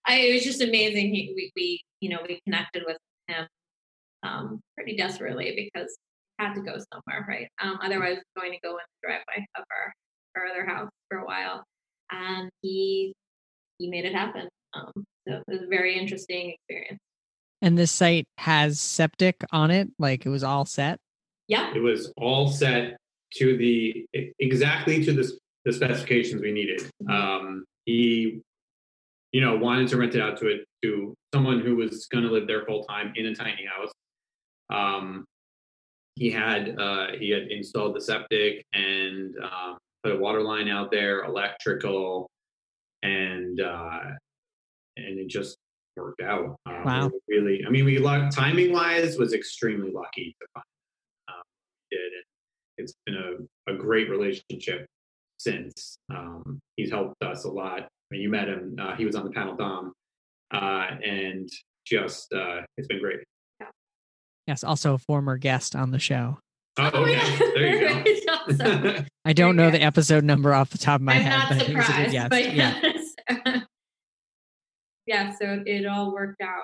[0.05, 1.13] I, it was just amazing.
[1.13, 3.47] He, we, we, you know, we connected with him
[4.23, 5.97] um, pretty desperately because
[6.37, 7.47] had to go somewhere, right?
[7.61, 9.93] Um, otherwise, going to go in the driveway of our,
[10.39, 11.63] our other house for a while,
[12.11, 13.13] and he
[13.77, 14.47] he made it happen.
[14.73, 14.91] Um,
[15.27, 16.99] so it was a very interesting experience.
[17.61, 20.97] And this site has septic on it, like it was all set.
[21.47, 22.97] Yeah, It was all set
[23.35, 24.05] to the
[24.39, 25.31] exactly to the,
[25.65, 26.89] the specifications we needed.
[27.09, 28.41] Um, he,
[29.31, 32.31] you know, wanted to rent it out to it to someone who was going to
[32.31, 33.91] live there full time in a tiny house.
[34.69, 35.25] Um,
[36.15, 40.91] he had uh, he had installed the septic and um, put a water line out
[40.91, 42.29] there, electrical,
[43.03, 43.99] and uh,
[44.97, 45.57] and it just
[45.97, 46.55] worked out.
[46.65, 47.11] Uh, Wow.
[47.27, 50.63] Really, I mean, we luck timing wise was extremely lucky to find.
[50.65, 51.31] it.
[51.31, 51.41] Um,
[51.91, 52.23] we did and
[52.77, 53.15] it's been
[53.67, 54.85] a, a great relationship
[55.37, 55.97] since.
[56.13, 57.81] Um, he's helped us a lot.
[57.81, 59.93] I mean, you met him, uh, he was on the panel Dom,
[60.53, 61.49] uh, and
[61.85, 63.19] just uh, it's been great.
[64.47, 66.39] Yes, also a former guest on the show.
[66.79, 67.11] Oh, Oh, okay.
[67.13, 67.37] yeah.
[67.53, 68.03] There you go.
[68.47, 69.09] It's.
[69.25, 71.49] I don't know Very the episode number off the top of my I'm head, not
[71.49, 72.29] but he was a good surprised, guest.
[72.29, 72.79] but yeah.
[72.83, 73.63] yes.
[75.05, 76.63] yeah, so it all worked out,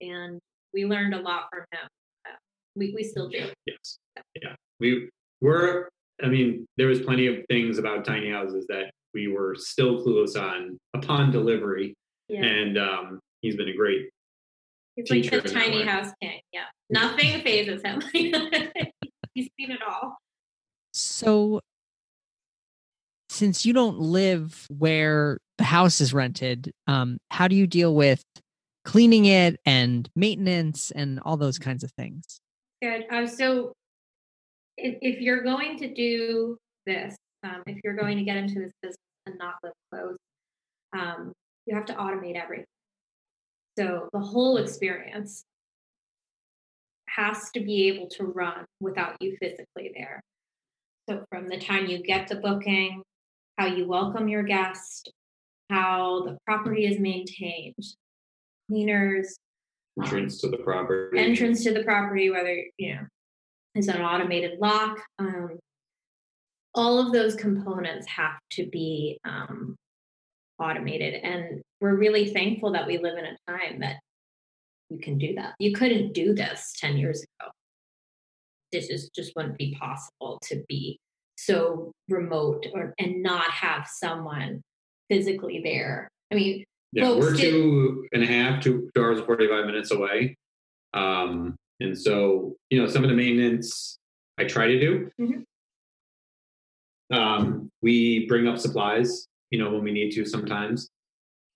[0.00, 0.38] and
[0.72, 1.88] we learned a lot from him.
[2.26, 2.36] Uh,
[2.76, 3.48] we we still do.
[3.66, 3.98] Yes.
[4.42, 4.54] Yeah.
[4.80, 5.08] We
[5.40, 5.88] were,
[6.22, 10.40] I mean, there was plenty of things about tiny houses that we were still clueless
[10.40, 11.94] on upon delivery.
[12.28, 14.10] Yeah, And um, he's been a great,
[14.96, 16.40] he's like teacher the tiny house king.
[16.52, 18.02] Yeah, nothing phases him.
[18.12, 20.18] He's seen it all.
[21.00, 21.60] So,
[23.30, 28.22] since you don't live where the house is rented, um, how do you deal with
[28.84, 32.40] cleaning it and maintenance and all those kinds of things?
[32.82, 33.04] Good.
[33.10, 33.72] Uh, so,
[34.76, 36.56] if, if you're going to do
[36.86, 40.16] this, um, if you're going to get into this business and not live close,
[40.96, 41.32] um,
[41.66, 42.64] you have to automate everything.
[43.78, 45.44] So the whole experience
[47.06, 50.20] has to be able to run without you physically there.
[51.08, 53.02] So from the time you get the booking,
[53.56, 55.10] how you welcome your guest,
[55.70, 57.82] how the property is maintained,
[58.68, 59.38] cleaners,
[59.98, 63.06] entrance to the property, entrance to the property, whether you know
[63.74, 64.98] is an automated lock.
[65.18, 65.58] Um,
[66.74, 69.76] all of those components have to be um,
[70.58, 73.96] automated, and we're really thankful that we live in a time that
[74.90, 75.54] you can do that.
[75.58, 77.50] You couldn't do this ten years ago.
[78.72, 80.98] This is just wouldn't be possible to be
[81.36, 84.60] so remote or and not have someone
[85.08, 86.08] physically there.
[86.30, 89.90] I mean, yeah, we're did, two and a half, two, two hours and 45 minutes
[89.90, 90.36] away.
[90.94, 93.98] Um, and so, you know, some of the maintenance
[94.38, 95.10] I try to do.
[95.20, 97.16] Mm-hmm.
[97.16, 100.88] Um, we bring up supplies, you know, when we need to sometimes.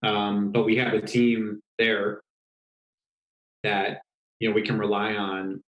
[0.03, 2.21] Um, but we have a team there
[3.63, 4.03] that,
[4.41, 5.63] you know, we can rely on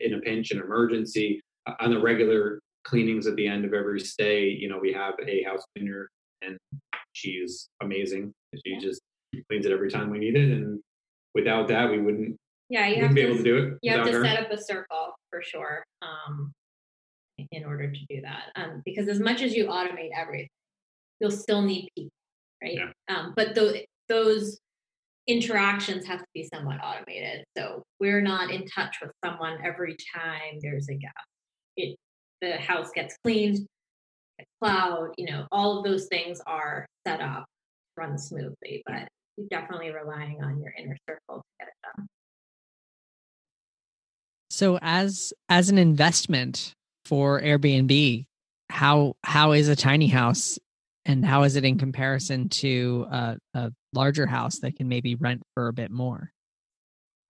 [0.00, 4.00] in a pinch, an emergency, uh, on the regular cleanings at the end of every
[4.00, 4.48] stay.
[4.48, 6.08] You know, we have a house cleaner
[6.42, 6.56] and
[7.12, 8.32] she's amazing.
[8.54, 8.78] She yeah.
[8.78, 9.00] just
[9.48, 10.80] cleans it every time we need it, and
[11.34, 12.36] without that, we wouldn't.
[12.70, 13.78] Yeah, you have to be able to do it.
[13.82, 14.24] You have to her.
[14.24, 16.52] set up a circle for sure, um,
[17.52, 18.44] in order to do that.
[18.56, 20.48] Um, because as much as you automate everything,
[21.20, 22.10] you'll still need people,
[22.62, 22.74] right?
[22.74, 22.90] Yeah.
[23.14, 23.76] Um, but those
[24.08, 24.58] those
[25.28, 27.44] interactions have to be somewhat automated.
[27.56, 31.12] So we're not in touch with someone every time there's a gap.
[31.76, 31.96] It
[32.40, 33.58] the house gets cleaned,
[34.38, 37.46] the cloud, you know, all of those things are set up,
[37.96, 42.06] run smoothly, but you're definitely relying on your inner circle to get it done.
[44.50, 48.24] So as as an investment for Airbnb,
[48.70, 50.58] how how is a tiny house
[51.04, 55.42] and how is it in comparison to a, a larger house that can maybe rent
[55.54, 56.30] for a bit more?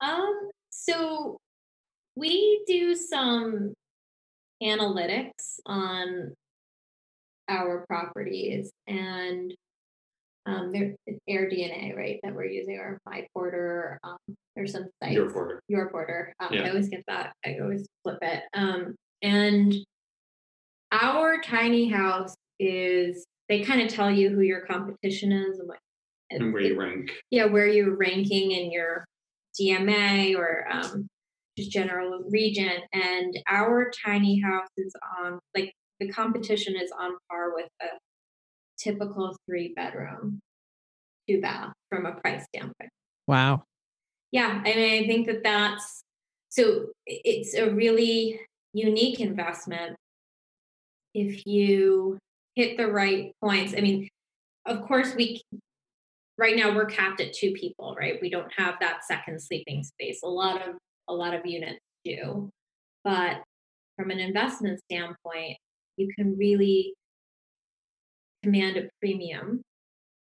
[0.01, 1.39] Um so
[2.17, 3.75] we do some
[4.63, 6.35] analytics on
[7.49, 9.55] our properties and
[10.47, 10.95] um, there,
[11.29, 13.99] AirDNA, right, that we're using, or My Porter.
[14.03, 14.17] Um,
[14.57, 15.15] there's some sites.
[15.15, 15.61] Your Porter.
[15.69, 16.33] Your Porter.
[16.41, 16.63] Um, yeah.
[16.63, 17.33] I always get that.
[17.45, 18.45] I always flip it.
[18.55, 19.75] Um, and
[20.91, 25.79] our tiny house is, they kind of tell you who your competition is and what.
[26.31, 27.11] And where you rank.
[27.31, 29.05] Yeah, where you're ranking in your
[29.59, 31.09] DMA or um,
[31.57, 32.81] just general region.
[32.93, 37.87] And our tiny house is on, like, the competition is on par with a
[38.79, 40.41] typical three bedroom,
[41.29, 42.91] two bath from a price standpoint.
[43.27, 43.65] Wow.
[44.31, 46.03] Yeah, I mean, I think that that's
[46.51, 48.41] so it's a really
[48.73, 49.97] unique investment
[51.15, 52.19] if you
[52.55, 53.75] hit the right points.
[53.77, 54.09] I mean,
[54.67, 55.43] of course, we
[56.39, 58.19] right now we're capped at two people, right?
[58.23, 60.21] We don't have that second sleeping space.
[60.25, 60.77] A lot of
[61.09, 62.51] a lot of units do,
[63.05, 63.43] but
[63.97, 65.59] from an investment standpoint,
[65.97, 66.95] you can really
[68.43, 69.63] command a premium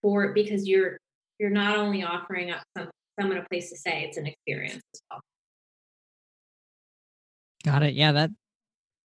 [0.01, 0.97] for because you're
[1.38, 5.01] you're not only offering up some, someone a place to stay, it's an experience as
[5.12, 5.19] well.
[7.65, 7.93] Got it.
[7.93, 8.30] Yeah, that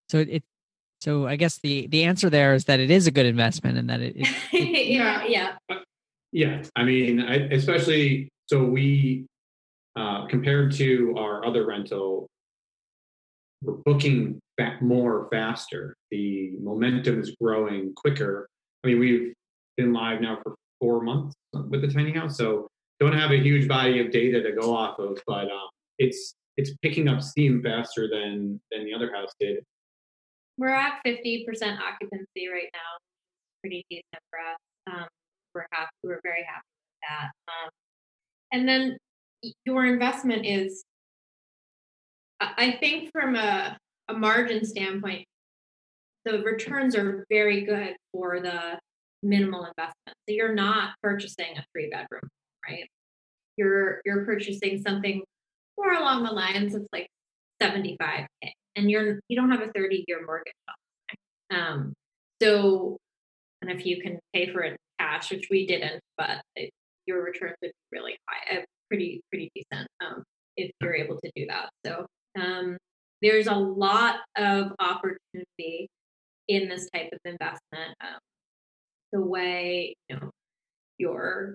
[0.08, 0.44] so it, it
[1.00, 3.90] so I guess the the answer there is that it is a good investment and
[3.90, 5.56] that it, it, it yeah yeah
[6.32, 9.26] yeah I mean I, especially so we
[9.96, 12.28] uh, compared to our other rental
[13.62, 15.96] we're booking back more faster.
[16.10, 18.48] The momentum is growing quicker.
[18.82, 19.34] I mean, we've
[19.76, 23.68] been live now for four months with the tiny house, so don't have a huge
[23.68, 28.08] body of data to go off of, but um, it's it's picking up steam faster
[28.08, 29.62] than than the other house did.
[30.56, 32.98] We're at fifty percent occupancy right now,
[33.62, 35.00] pretty decent for us.
[35.02, 35.08] Um,
[35.54, 35.90] we're happy.
[36.02, 37.30] We're very happy with that.
[37.48, 37.70] Um,
[38.52, 38.96] and then
[39.64, 40.84] your investment is
[42.40, 43.76] I think from a,
[44.08, 45.26] a margin standpoint,
[46.24, 48.78] the returns are very good for the
[49.22, 50.16] minimal investment.
[50.28, 52.28] So you're not purchasing a three bedroom,
[52.66, 52.88] right?
[53.56, 55.22] You're you're purchasing something
[55.78, 57.08] more along the lines of like
[57.62, 58.26] 75k,
[58.76, 60.54] and you're you don't have a 30 year mortgage.
[61.50, 61.92] Um,
[62.40, 62.96] so,
[63.60, 64.78] and if you can pay for it
[65.10, 66.70] cash, which we didn't, but it,
[67.06, 70.22] your returns would be really high, uh, pretty pretty decent um,
[70.56, 71.70] if you're able to do that.
[71.84, 72.06] So
[72.40, 72.76] um,
[73.22, 75.88] there's a lot of opportunity
[76.48, 77.94] in this type of investment.
[78.00, 78.18] Um,
[79.12, 80.30] the way you know
[80.98, 81.54] your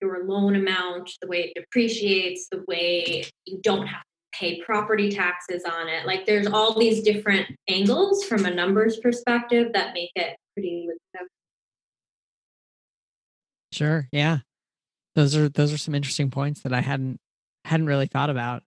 [0.00, 5.10] your loan amount, the way it depreciates, the way you don't have to pay property
[5.10, 6.06] taxes on it.
[6.06, 11.30] Like there's all these different angles from a numbers perspective that make it pretty lucrative.
[13.76, 14.08] Sure.
[14.10, 14.38] Yeah.
[15.16, 17.20] Those are those are some interesting points that I hadn't
[17.66, 18.62] hadn't really thought about.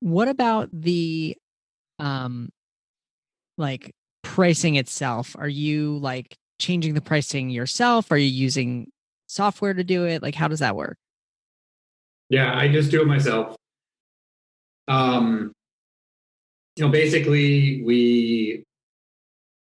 [0.00, 1.36] What about the
[1.98, 2.48] um
[3.58, 5.36] like pricing itself?
[5.38, 8.10] Are you like changing the pricing yourself?
[8.10, 8.90] Are you using
[9.26, 10.22] software to do it?
[10.22, 10.96] Like how does that work?
[12.30, 13.54] Yeah, I just do it myself.
[14.88, 15.52] Um
[16.76, 18.64] you know, basically we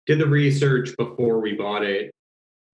[0.08, 2.12] did the research before we bought it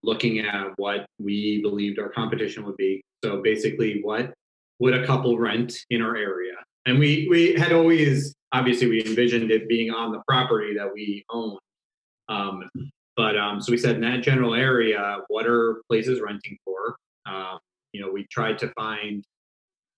[0.04, 3.02] looking at what we believed our competition would be.
[3.24, 4.34] So basically, what
[4.80, 6.54] would a couple rent in our area?
[6.86, 11.24] And we we had always obviously we envisioned it being on the property that we
[11.30, 11.58] own.
[12.30, 12.70] Um,
[13.16, 16.96] but um, so we said in that general area, what are places renting for?
[17.26, 17.60] Um,
[17.94, 19.24] you know, we tried to find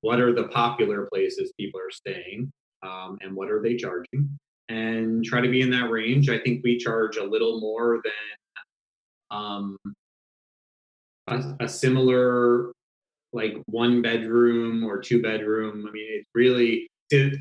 [0.02, 2.52] what are the popular places people are staying
[2.84, 4.38] um, and what are they charging
[4.70, 6.30] and try to be in that range.
[6.30, 8.14] I think we charge a little more than
[9.32, 9.78] um,
[11.28, 12.72] a, a similar
[13.34, 15.86] like one bedroom or two bedroom.
[15.88, 17.38] I mean, it's really it,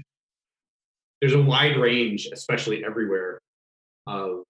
[1.21, 3.39] there's a wide range, especially everywhere,
[4.07, 4.43] of,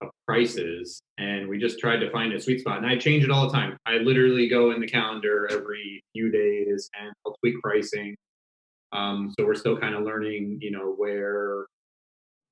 [0.00, 2.78] of prices, and we just tried to find a sweet spot.
[2.78, 3.76] And I change it all the time.
[3.86, 8.16] I literally go in the calendar every few days and I'll tweak pricing.
[8.92, 11.66] Um, so we're still kind of learning, you know, where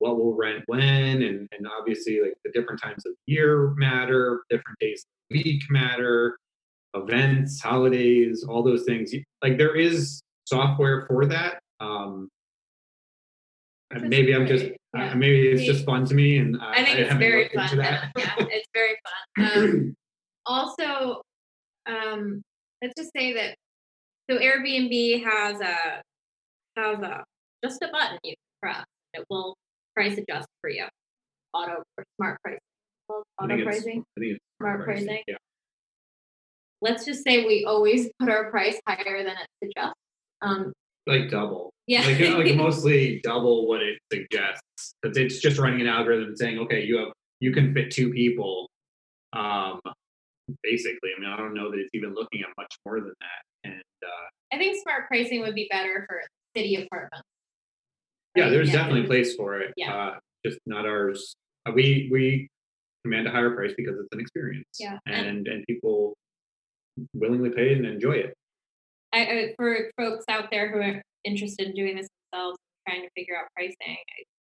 [0.00, 4.78] what will rent when and, and obviously like the different times of year matter different
[4.80, 6.36] days of the week matter
[6.94, 9.12] events holidays all those things.
[9.42, 10.20] Like there is
[10.50, 12.28] software for that um
[14.02, 15.12] maybe i'm just yeah.
[15.12, 17.78] uh, maybe it's just fun to me and uh, i think I it's very fun.
[17.78, 19.14] yeah it's very fun.
[19.40, 19.94] Um,
[20.46, 21.22] also
[21.86, 22.42] um
[22.82, 23.54] let's just say that
[24.28, 26.02] so airbnb has a
[26.76, 27.24] has a
[27.64, 28.84] just a button you press
[29.14, 29.56] it will
[30.00, 30.84] price adjust for you.
[31.52, 32.60] Auto or smart pricing.
[33.10, 34.04] auto pricing.
[34.58, 35.06] Smart pricing.
[35.06, 35.22] pricing.
[35.28, 35.36] Yeah.
[36.80, 39.94] Let's just say we always put our price higher than it suggests.
[40.40, 40.72] Um,
[41.06, 41.70] like double.
[41.86, 42.06] Yeah.
[42.06, 44.94] Like, like mostly double what it suggests.
[45.02, 47.08] Because it's just running an algorithm saying, okay, you have
[47.40, 48.68] you can fit two people.
[49.34, 49.80] Um,
[50.62, 53.70] basically, I mean, I don't know that it's even looking at much more than that.
[53.70, 56.20] And uh, I think smart pricing would be better for
[56.56, 57.26] city apartments
[58.44, 58.76] yeah, there's yeah.
[58.76, 59.72] definitely a place for it.
[59.76, 59.94] Yeah.
[59.94, 61.34] Uh, just not ours.
[61.66, 62.48] Uh, we we
[63.04, 64.66] command a higher price because it's an experience.
[64.78, 64.98] Yeah.
[65.06, 66.14] And and people
[67.14, 68.34] willingly pay and enjoy it.
[69.12, 73.08] I, I, for folks out there who are interested in doing this themselves, trying to
[73.16, 73.96] figure out pricing,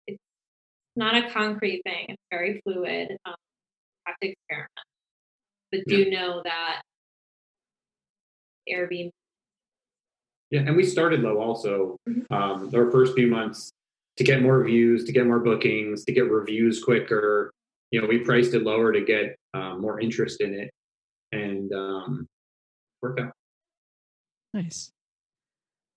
[0.06, 0.18] it's
[0.96, 2.06] not a concrete thing.
[2.08, 3.16] It's very fluid.
[3.24, 3.34] Um,
[4.06, 4.70] have to experiment,
[5.72, 6.18] but do yeah.
[6.18, 6.82] know that
[8.68, 9.10] Airbnb.
[10.50, 11.96] Yeah, and we started low also.
[12.08, 12.32] Mm-hmm.
[12.32, 13.70] Um, our first few months,
[14.20, 17.50] to get more views, to get more bookings, to get reviews quicker.
[17.90, 20.70] You know, we priced it lower to get um, more interest in it,
[21.32, 22.28] and um,
[23.00, 23.32] worked out.
[24.52, 24.92] Nice.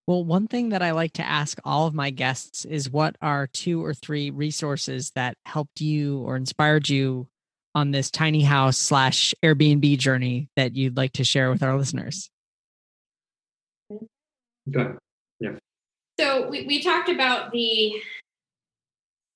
[0.08, 3.48] Well, one thing that I like to ask all of my guests is what are
[3.48, 7.28] two or three resources that helped you or inspired you
[7.76, 12.30] on this tiny house slash Airbnb journey that you'd like to share with our listeners?
[14.72, 14.98] Good.
[15.42, 15.58] Yeah.
[16.20, 17.94] So we, we talked about the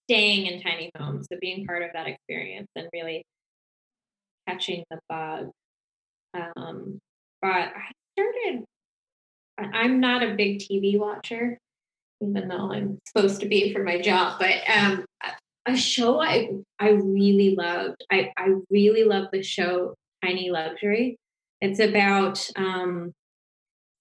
[0.09, 3.25] staying in tiny homes, so being part of that experience and really
[4.47, 5.49] catching the bug.
[6.33, 6.99] Um,
[7.41, 8.63] but I started,
[9.57, 11.57] I'm not a big TV watcher,
[12.21, 15.05] even though I'm supposed to be for my job, but um,
[15.67, 16.49] a show I,
[16.79, 21.17] I really loved, I, I really love the show Tiny Luxury.
[21.59, 23.11] It's about um,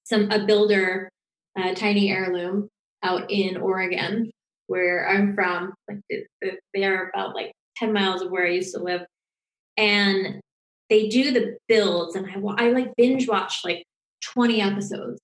[0.05, 1.11] some a builder
[1.57, 2.69] a tiny heirloom
[3.03, 4.31] out in Oregon,
[4.67, 5.75] where I'm from.
[5.89, 6.01] Like
[6.75, 9.03] they are about like 10 miles of where I used to live.
[9.77, 10.41] And
[10.89, 13.85] they do the builds, and I, I like binge watch like
[14.35, 15.21] 20 episodes.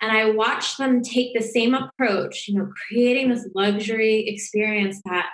[0.00, 5.26] And I watch them take the same approach, you know, creating this luxury experience that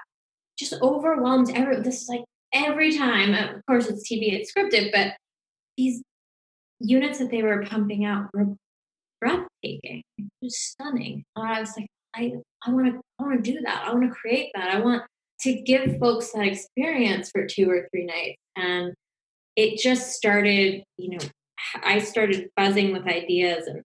[0.57, 1.83] just overwhelms everyone.
[1.83, 2.23] This is like
[2.53, 5.15] every time, of course, it's TV, it's scripted, but
[5.77, 6.03] these
[6.79, 8.55] units that they were pumping out were
[9.23, 10.03] breathtaking,
[10.43, 11.25] just stunning.
[11.37, 12.33] I was like, I,
[12.67, 13.85] I want to, I want to do that.
[13.87, 14.75] I want to create that.
[14.75, 15.03] I want
[15.43, 18.39] to give folks that experience for two or three nights.
[18.57, 18.95] And
[19.57, 21.25] it just started, you know,
[21.83, 23.83] I started buzzing with ideas and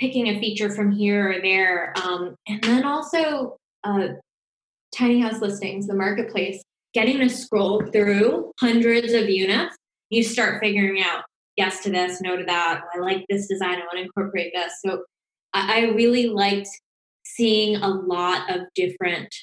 [0.00, 1.94] picking a feature from here or there.
[2.02, 4.08] Um, and then also uh,
[4.94, 6.62] tiny house listings, the marketplace,
[6.92, 9.76] getting to scroll through hundreds of units,
[10.10, 11.24] you start figuring out
[11.56, 12.82] yes to this, no to that.
[12.94, 13.76] I like this design.
[13.76, 14.72] I want to incorporate this.
[14.84, 15.04] So
[15.52, 16.68] I, really liked
[17.24, 19.34] seeing a lot of different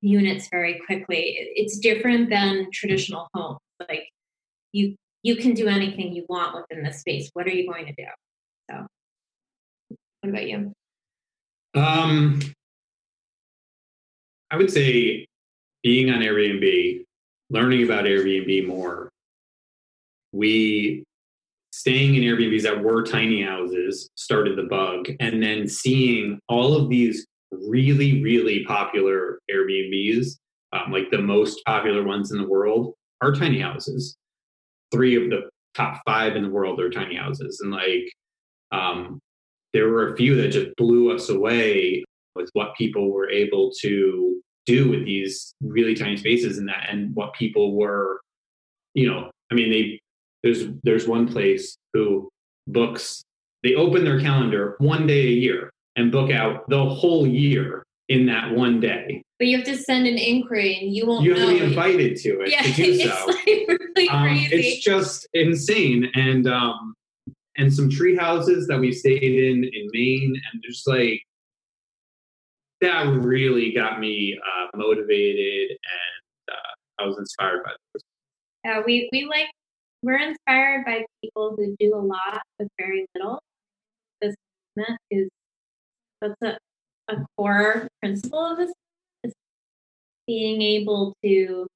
[0.00, 1.36] units very quickly.
[1.54, 3.58] It's different than traditional homes.
[3.88, 4.08] Like
[4.72, 7.30] you you can do anything you want within the space.
[7.32, 8.06] What are you going to do?
[8.70, 8.86] So
[10.20, 10.72] what about you?
[11.74, 12.40] Um
[14.50, 15.26] I would say
[15.82, 17.04] being on Airbnb,
[17.50, 19.10] learning about Airbnb more.
[20.32, 21.04] We
[21.86, 26.88] staying in Airbnbs that were tiny houses started the bug, and then seeing all of
[26.88, 30.30] these really, really popular Airbnbs,
[30.72, 34.16] um, like the most popular ones in the world, are tiny houses.
[34.90, 38.12] Three of the top five in the world are tiny houses, and like
[38.72, 39.20] um,
[39.72, 42.02] there were a few that just blew us away
[42.34, 47.14] with what people were able to do with these really tiny spaces and that and
[47.14, 48.20] what people were
[48.94, 50.00] you know i mean they
[50.46, 52.28] there's there's one place who
[52.68, 53.22] books
[53.62, 58.26] they open their calendar one day a year and book out the whole year in
[58.26, 59.22] that one day.
[59.38, 61.24] But you have to send an inquiry, and you won't.
[61.24, 63.26] You have to be invited to it Yeah, to do it's so.
[63.26, 63.46] like
[63.96, 64.54] really Um, crazy.
[64.56, 66.94] it's just insane, and um,
[67.56, 71.20] and some tree houses that we stayed in in Maine, and just like
[72.80, 78.02] that really got me uh, motivated, and uh, I was inspired by this.
[78.64, 79.46] Yeah, we we like
[80.02, 83.40] we're inspired by people who do a lot with very little.
[84.20, 84.34] This
[85.10, 85.28] is
[86.20, 86.58] that's a,
[87.08, 88.72] a core principle of this
[89.24, 89.32] is
[90.26, 91.66] being able to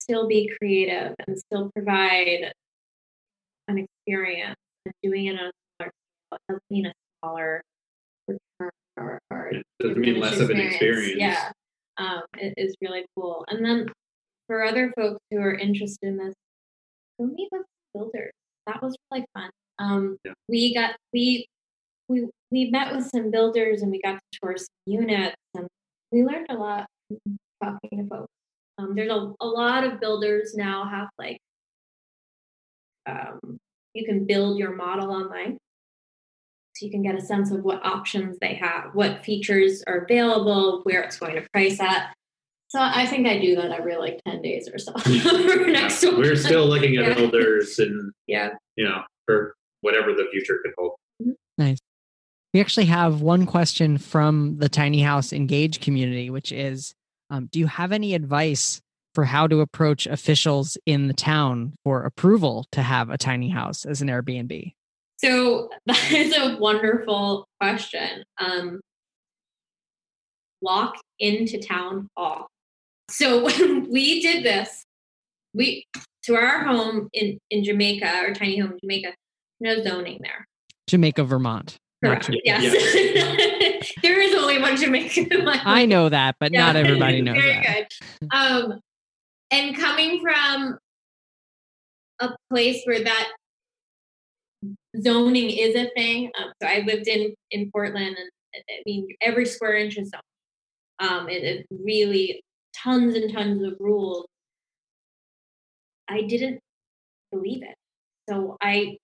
[0.00, 2.52] still be creative and still provide
[3.68, 5.90] an experience and doing it on a smaller scale.
[6.32, 7.62] It doesn't mean a smaller
[8.26, 11.18] return or, or It doesn't mean less of an experience.
[11.18, 11.50] Yeah,
[11.98, 13.44] um, it is really cool.
[13.48, 13.86] And then
[14.46, 16.34] for other folks who are interested in this,
[17.26, 17.62] meet with
[17.94, 18.32] builders.
[18.66, 19.50] That was really fun.
[19.78, 20.32] Um, Yeah.
[20.48, 21.46] We got we
[22.08, 25.66] we we met with some builders and we got to tour some units and
[26.10, 26.86] we learned a lot
[27.62, 28.32] talking to folks.
[28.78, 31.38] Um, there's a, a lot of builders now have like
[33.06, 33.58] um,
[33.94, 35.58] you can build your model online
[36.78, 40.82] so you can get a sense of what options they have, what features are available,
[40.84, 42.14] where it's going to price at.
[42.68, 44.92] So I think I do that every like 10 days or so.
[45.66, 46.10] Next Yeah.
[46.10, 46.18] one.
[46.20, 47.14] We're still looking at Yeah.
[47.14, 48.50] builders, and Yeah.
[48.76, 50.92] you know, for whatever the future could hold.
[51.56, 51.78] Nice.
[52.52, 56.94] We actually have one question from the Tiny House Engage community, which is
[57.30, 58.80] um, Do you have any advice
[59.14, 63.84] for how to approach officials in the town for approval to have a tiny house
[63.86, 64.72] as an Airbnb?
[65.18, 68.24] So that is a wonderful question.
[68.38, 68.80] Um,
[70.60, 72.48] walk into town hall.
[73.10, 74.84] So when we did this,
[75.54, 75.86] we
[76.24, 79.14] to our home in in Jamaica, our tiny home in Jamaica,
[79.60, 80.46] no zoning there.
[80.88, 81.76] Jamaica, Vermont.
[82.02, 82.26] Correct.
[82.26, 82.42] Jamaica.
[82.44, 83.92] Yes.
[84.02, 85.34] there is only one Jamaica.
[85.34, 87.90] in my I know that, but not everybody knows Very that.
[88.20, 88.28] good.
[88.32, 88.80] Um,
[89.50, 90.78] and coming from
[92.20, 93.32] a place where that
[95.00, 99.46] zoning is a thing, um, so I lived in in Portland, and I mean every
[99.46, 100.22] square inch is zoned.
[101.00, 102.42] Um, it really
[102.74, 104.26] tons and tons of rules.
[106.08, 106.60] I didn't
[107.30, 107.74] believe it,
[108.28, 108.96] so I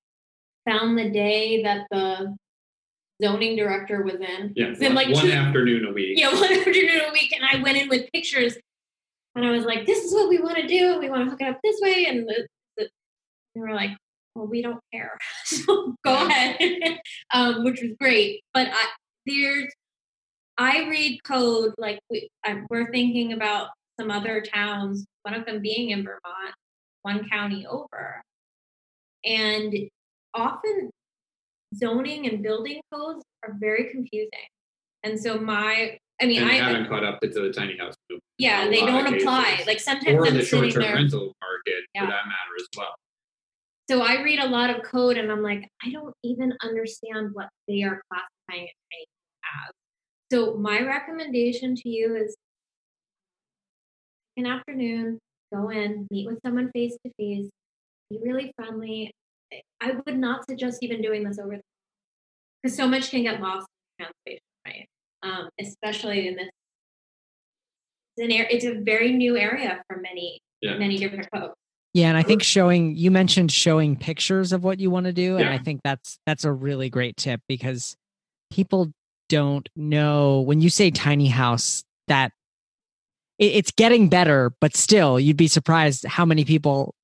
[0.66, 2.34] found the day that the
[3.22, 4.52] zoning director was in.
[4.56, 6.18] Yeah, in one, like one two- afternoon a week.
[6.18, 8.56] yeah, one afternoon a week, and I went in with pictures,
[9.34, 10.98] and I was like, "This is what we want to do.
[10.98, 12.46] We want to hook it up this way." And the,
[12.78, 12.88] the,
[13.54, 13.90] they were like,
[14.34, 16.58] "Well, we don't care, so go ahead,"
[17.34, 18.40] um, which was great.
[18.54, 18.86] But I,
[19.26, 19.72] there's,
[20.58, 25.04] I read code like we, I, we're thinking about some other towns.
[25.22, 26.54] One of them being in Vermont,
[27.02, 28.22] one county over,
[29.24, 29.74] and
[30.34, 30.90] often
[31.74, 34.28] zoning and building codes are very confusing.
[35.02, 38.22] And so my, I mean, and I haven't caught up to the tiny house movement.
[38.38, 39.44] yeah, they don't apply.
[39.52, 39.66] cases.
[39.66, 40.94] Like sometimes or I'm the short-term there.
[40.94, 42.02] rental market Yeah.
[42.02, 42.94] for that matter as well.
[43.90, 47.48] So I read a lot of code, and I'm like, I don't even understand what
[47.68, 49.08] they are classifying it
[49.68, 49.72] as.
[50.32, 52.36] So my recommendation to you is
[54.36, 55.18] an afternoon,
[55.52, 57.48] go in, meet with someone face to face,
[58.10, 59.12] be really friendly.
[59.80, 61.60] I would not suggest even doing this over
[62.62, 63.66] because so much can get lost
[63.98, 64.86] in translation, right?
[65.22, 66.48] Um, especially in this.
[68.16, 70.78] It's, an ar- it's a very new area for many, Yeah.
[70.78, 71.54] many different folks.
[71.92, 75.36] Yeah, and I think showing you mentioned showing pictures of what you want to do,
[75.36, 77.94] and I think that's that's a really great tip because
[78.50, 78.90] people
[79.28, 82.32] don't know when you say tiny house that
[83.38, 86.94] it, it's getting better, but still, you'd be surprised how many people,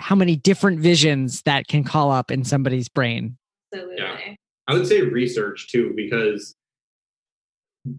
[0.00, 3.36] how many different visions that can call up in somebody's brain.
[3.72, 4.38] Absolutely.
[4.68, 6.54] I would say research too, because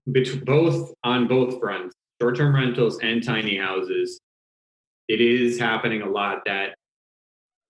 [0.07, 4.19] bet- both on both fronts, short-term rentals and tiny houses,
[5.07, 6.75] it is happening a lot that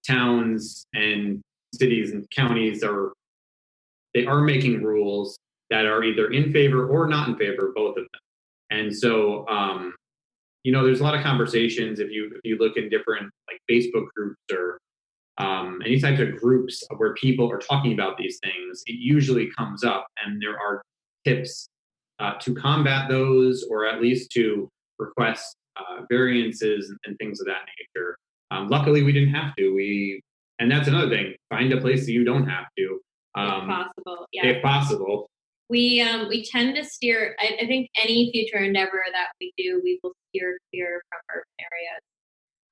[0.06, 1.42] towns and
[1.74, 3.14] cities and counties are
[4.14, 5.40] they are making rules
[5.74, 8.22] that are either in favor or not in favor of both of them.
[8.70, 9.96] And so, um,
[10.64, 13.60] you know, there's a lot of conversations if you if you look in different like
[13.70, 14.78] Facebook groups or
[15.40, 19.84] um, any types of groups where people are talking about these things, it usually comes
[19.84, 20.84] up, and there are
[21.26, 21.68] tips
[22.20, 24.70] uh, to combat those, or at least to
[25.00, 28.16] request uh, variances and, and, things of that nature.
[28.52, 29.74] Um, luckily, we didn't have to.
[29.74, 30.22] We,
[30.60, 31.34] and that's another thing.
[31.50, 33.00] Find a place that you don't have to,
[33.34, 34.28] um, if possible.
[34.34, 34.46] Yeah.
[34.46, 35.30] If possible.
[35.70, 37.36] We um, we tend to steer.
[37.39, 41.43] I, I, think any future endeavor that we do, we will steer clear from urban
[41.72, 42.01] areas.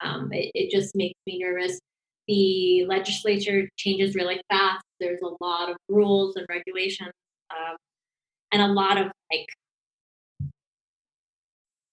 [0.01, 1.79] Um, it, it just makes me nervous
[2.27, 4.83] the legislature changes really fast.
[4.99, 7.11] There's a lot of rules and regulations,
[7.49, 7.75] um,
[8.51, 9.47] and a lot of like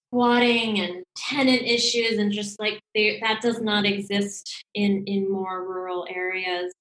[0.09, 5.62] squatting and tenant issues, and just like they, that does not exist in in more
[5.62, 6.72] rural areas.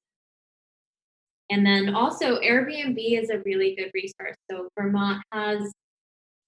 [1.50, 4.36] And then also Airbnb is a really good resource.
[4.52, 5.72] So Vermont has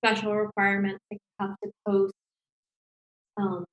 [0.04, 2.14] special requirements like you have to post
[3.38, 3.66] um,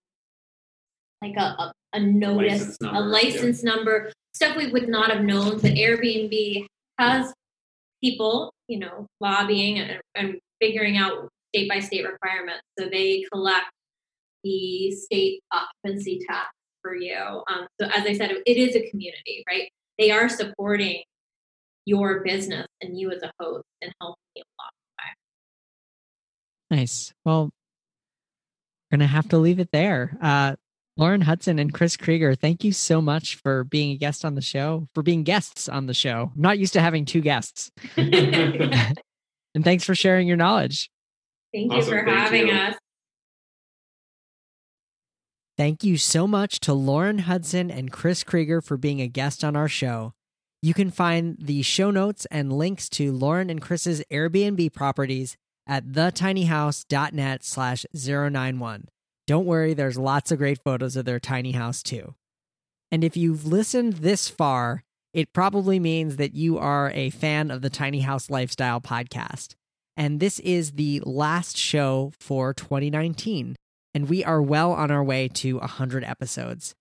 [1.23, 3.71] like a, a, a notice, license number, a license yeah.
[3.75, 5.59] number, stuff we would not have known.
[5.59, 6.67] But Airbnb
[6.99, 7.33] has
[8.03, 12.63] people, you know, lobbying and, and figuring out state by state requirements.
[12.79, 13.67] So they collect
[14.45, 16.51] the state occupancy tax
[16.83, 17.17] for you.
[17.17, 19.69] Um, so as I said, it is a community, right?
[19.99, 21.03] They are supporting
[21.87, 24.71] your business and you as a host and helping me along
[26.71, 26.81] the way.
[26.81, 27.15] Nice.
[27.25, 27.51] Well,
[28.91, 30.19] we're gonna have to leave it there.
[30.21, 30.57] Uh,
[30.99, 34.41] Lauren Hudson and Chris Krieger, thank you so much for being a guest on the
[34.41, 36.33] show, for being guests on the show.
[36.35, 37.71] I'm not used to having two guests.
[37.97, 38.95] and
[39.63, 40.91] thanks for sharing your knowledge.
[41.53, 41.93] Thank awesome.
[41.93, 42.55] you for thank having you.
[42.55, 42.75] us.
[45.59, 49.57] Thank you so much to Lauren Hudson and Chris Krieger for being a guest on
[49.57, 50.13] our show.
[50.63, 55.37] You can find the show notes and links to Lauren and Chris's Airbnb properties
[55.67, 58.89] at thetinyhouse.net slash 091.
[59.27, 62.15] Don't worry, there's lots of great photos of their tiny house too.
[62.91, 67.63] And if you've listened this far, it probably means that you are a fan of
[67.63, 69.55] the Tiny House Lifestyle podcast.
[69.97, 73.57] And this is the last show for 2019,
[73.95, 76.75] and we are well on our way to 100 episodes.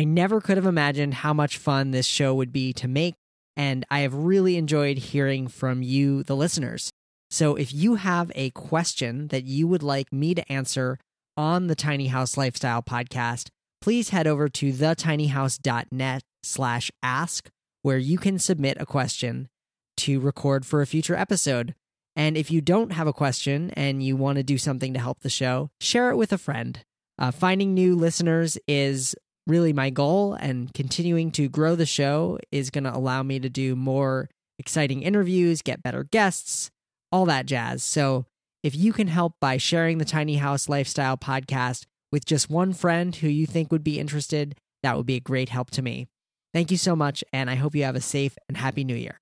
[0.00, 3.16] I never could have imagined how much fun this show would be to make,
[3.54, 6.90] and I have really enjoyed hearing from you, the listeners.
[7.30, 10.98] So if you have a question that you would like me to answer
[11.36, 13.48] on the Tiny House Lifestyle podcast,
[13.82, 17.50] please head over to thetinyhouse.net slash ask,
[17.82, 19.50] where you can submit a question
[19.98, 21.74] to record for a future episode.
[22.16, 25.20] And if you don't have a question and you want to do something to help
[25.20, 26.80] the show, share it with a friend.
[27.18, 29.14] Uh, finding new listeners is
[29.50, 33.50] really my goal, and continuing to grow the show is going to allow me to
[33.50, 36.70] do more exciting interviews, get better guests,
[37.12, 37.82] all that jazz.
[37.82, 38.26] So
[38.62, 43.16] if you can help by sharing the Tiny House Lifestyle podcast with just one friend
[43.16, 46.08] who you think would be interested, that would be a great help to me.
[46.52, 49.20] Thank you so much, and I hope you have a safe and happy new year.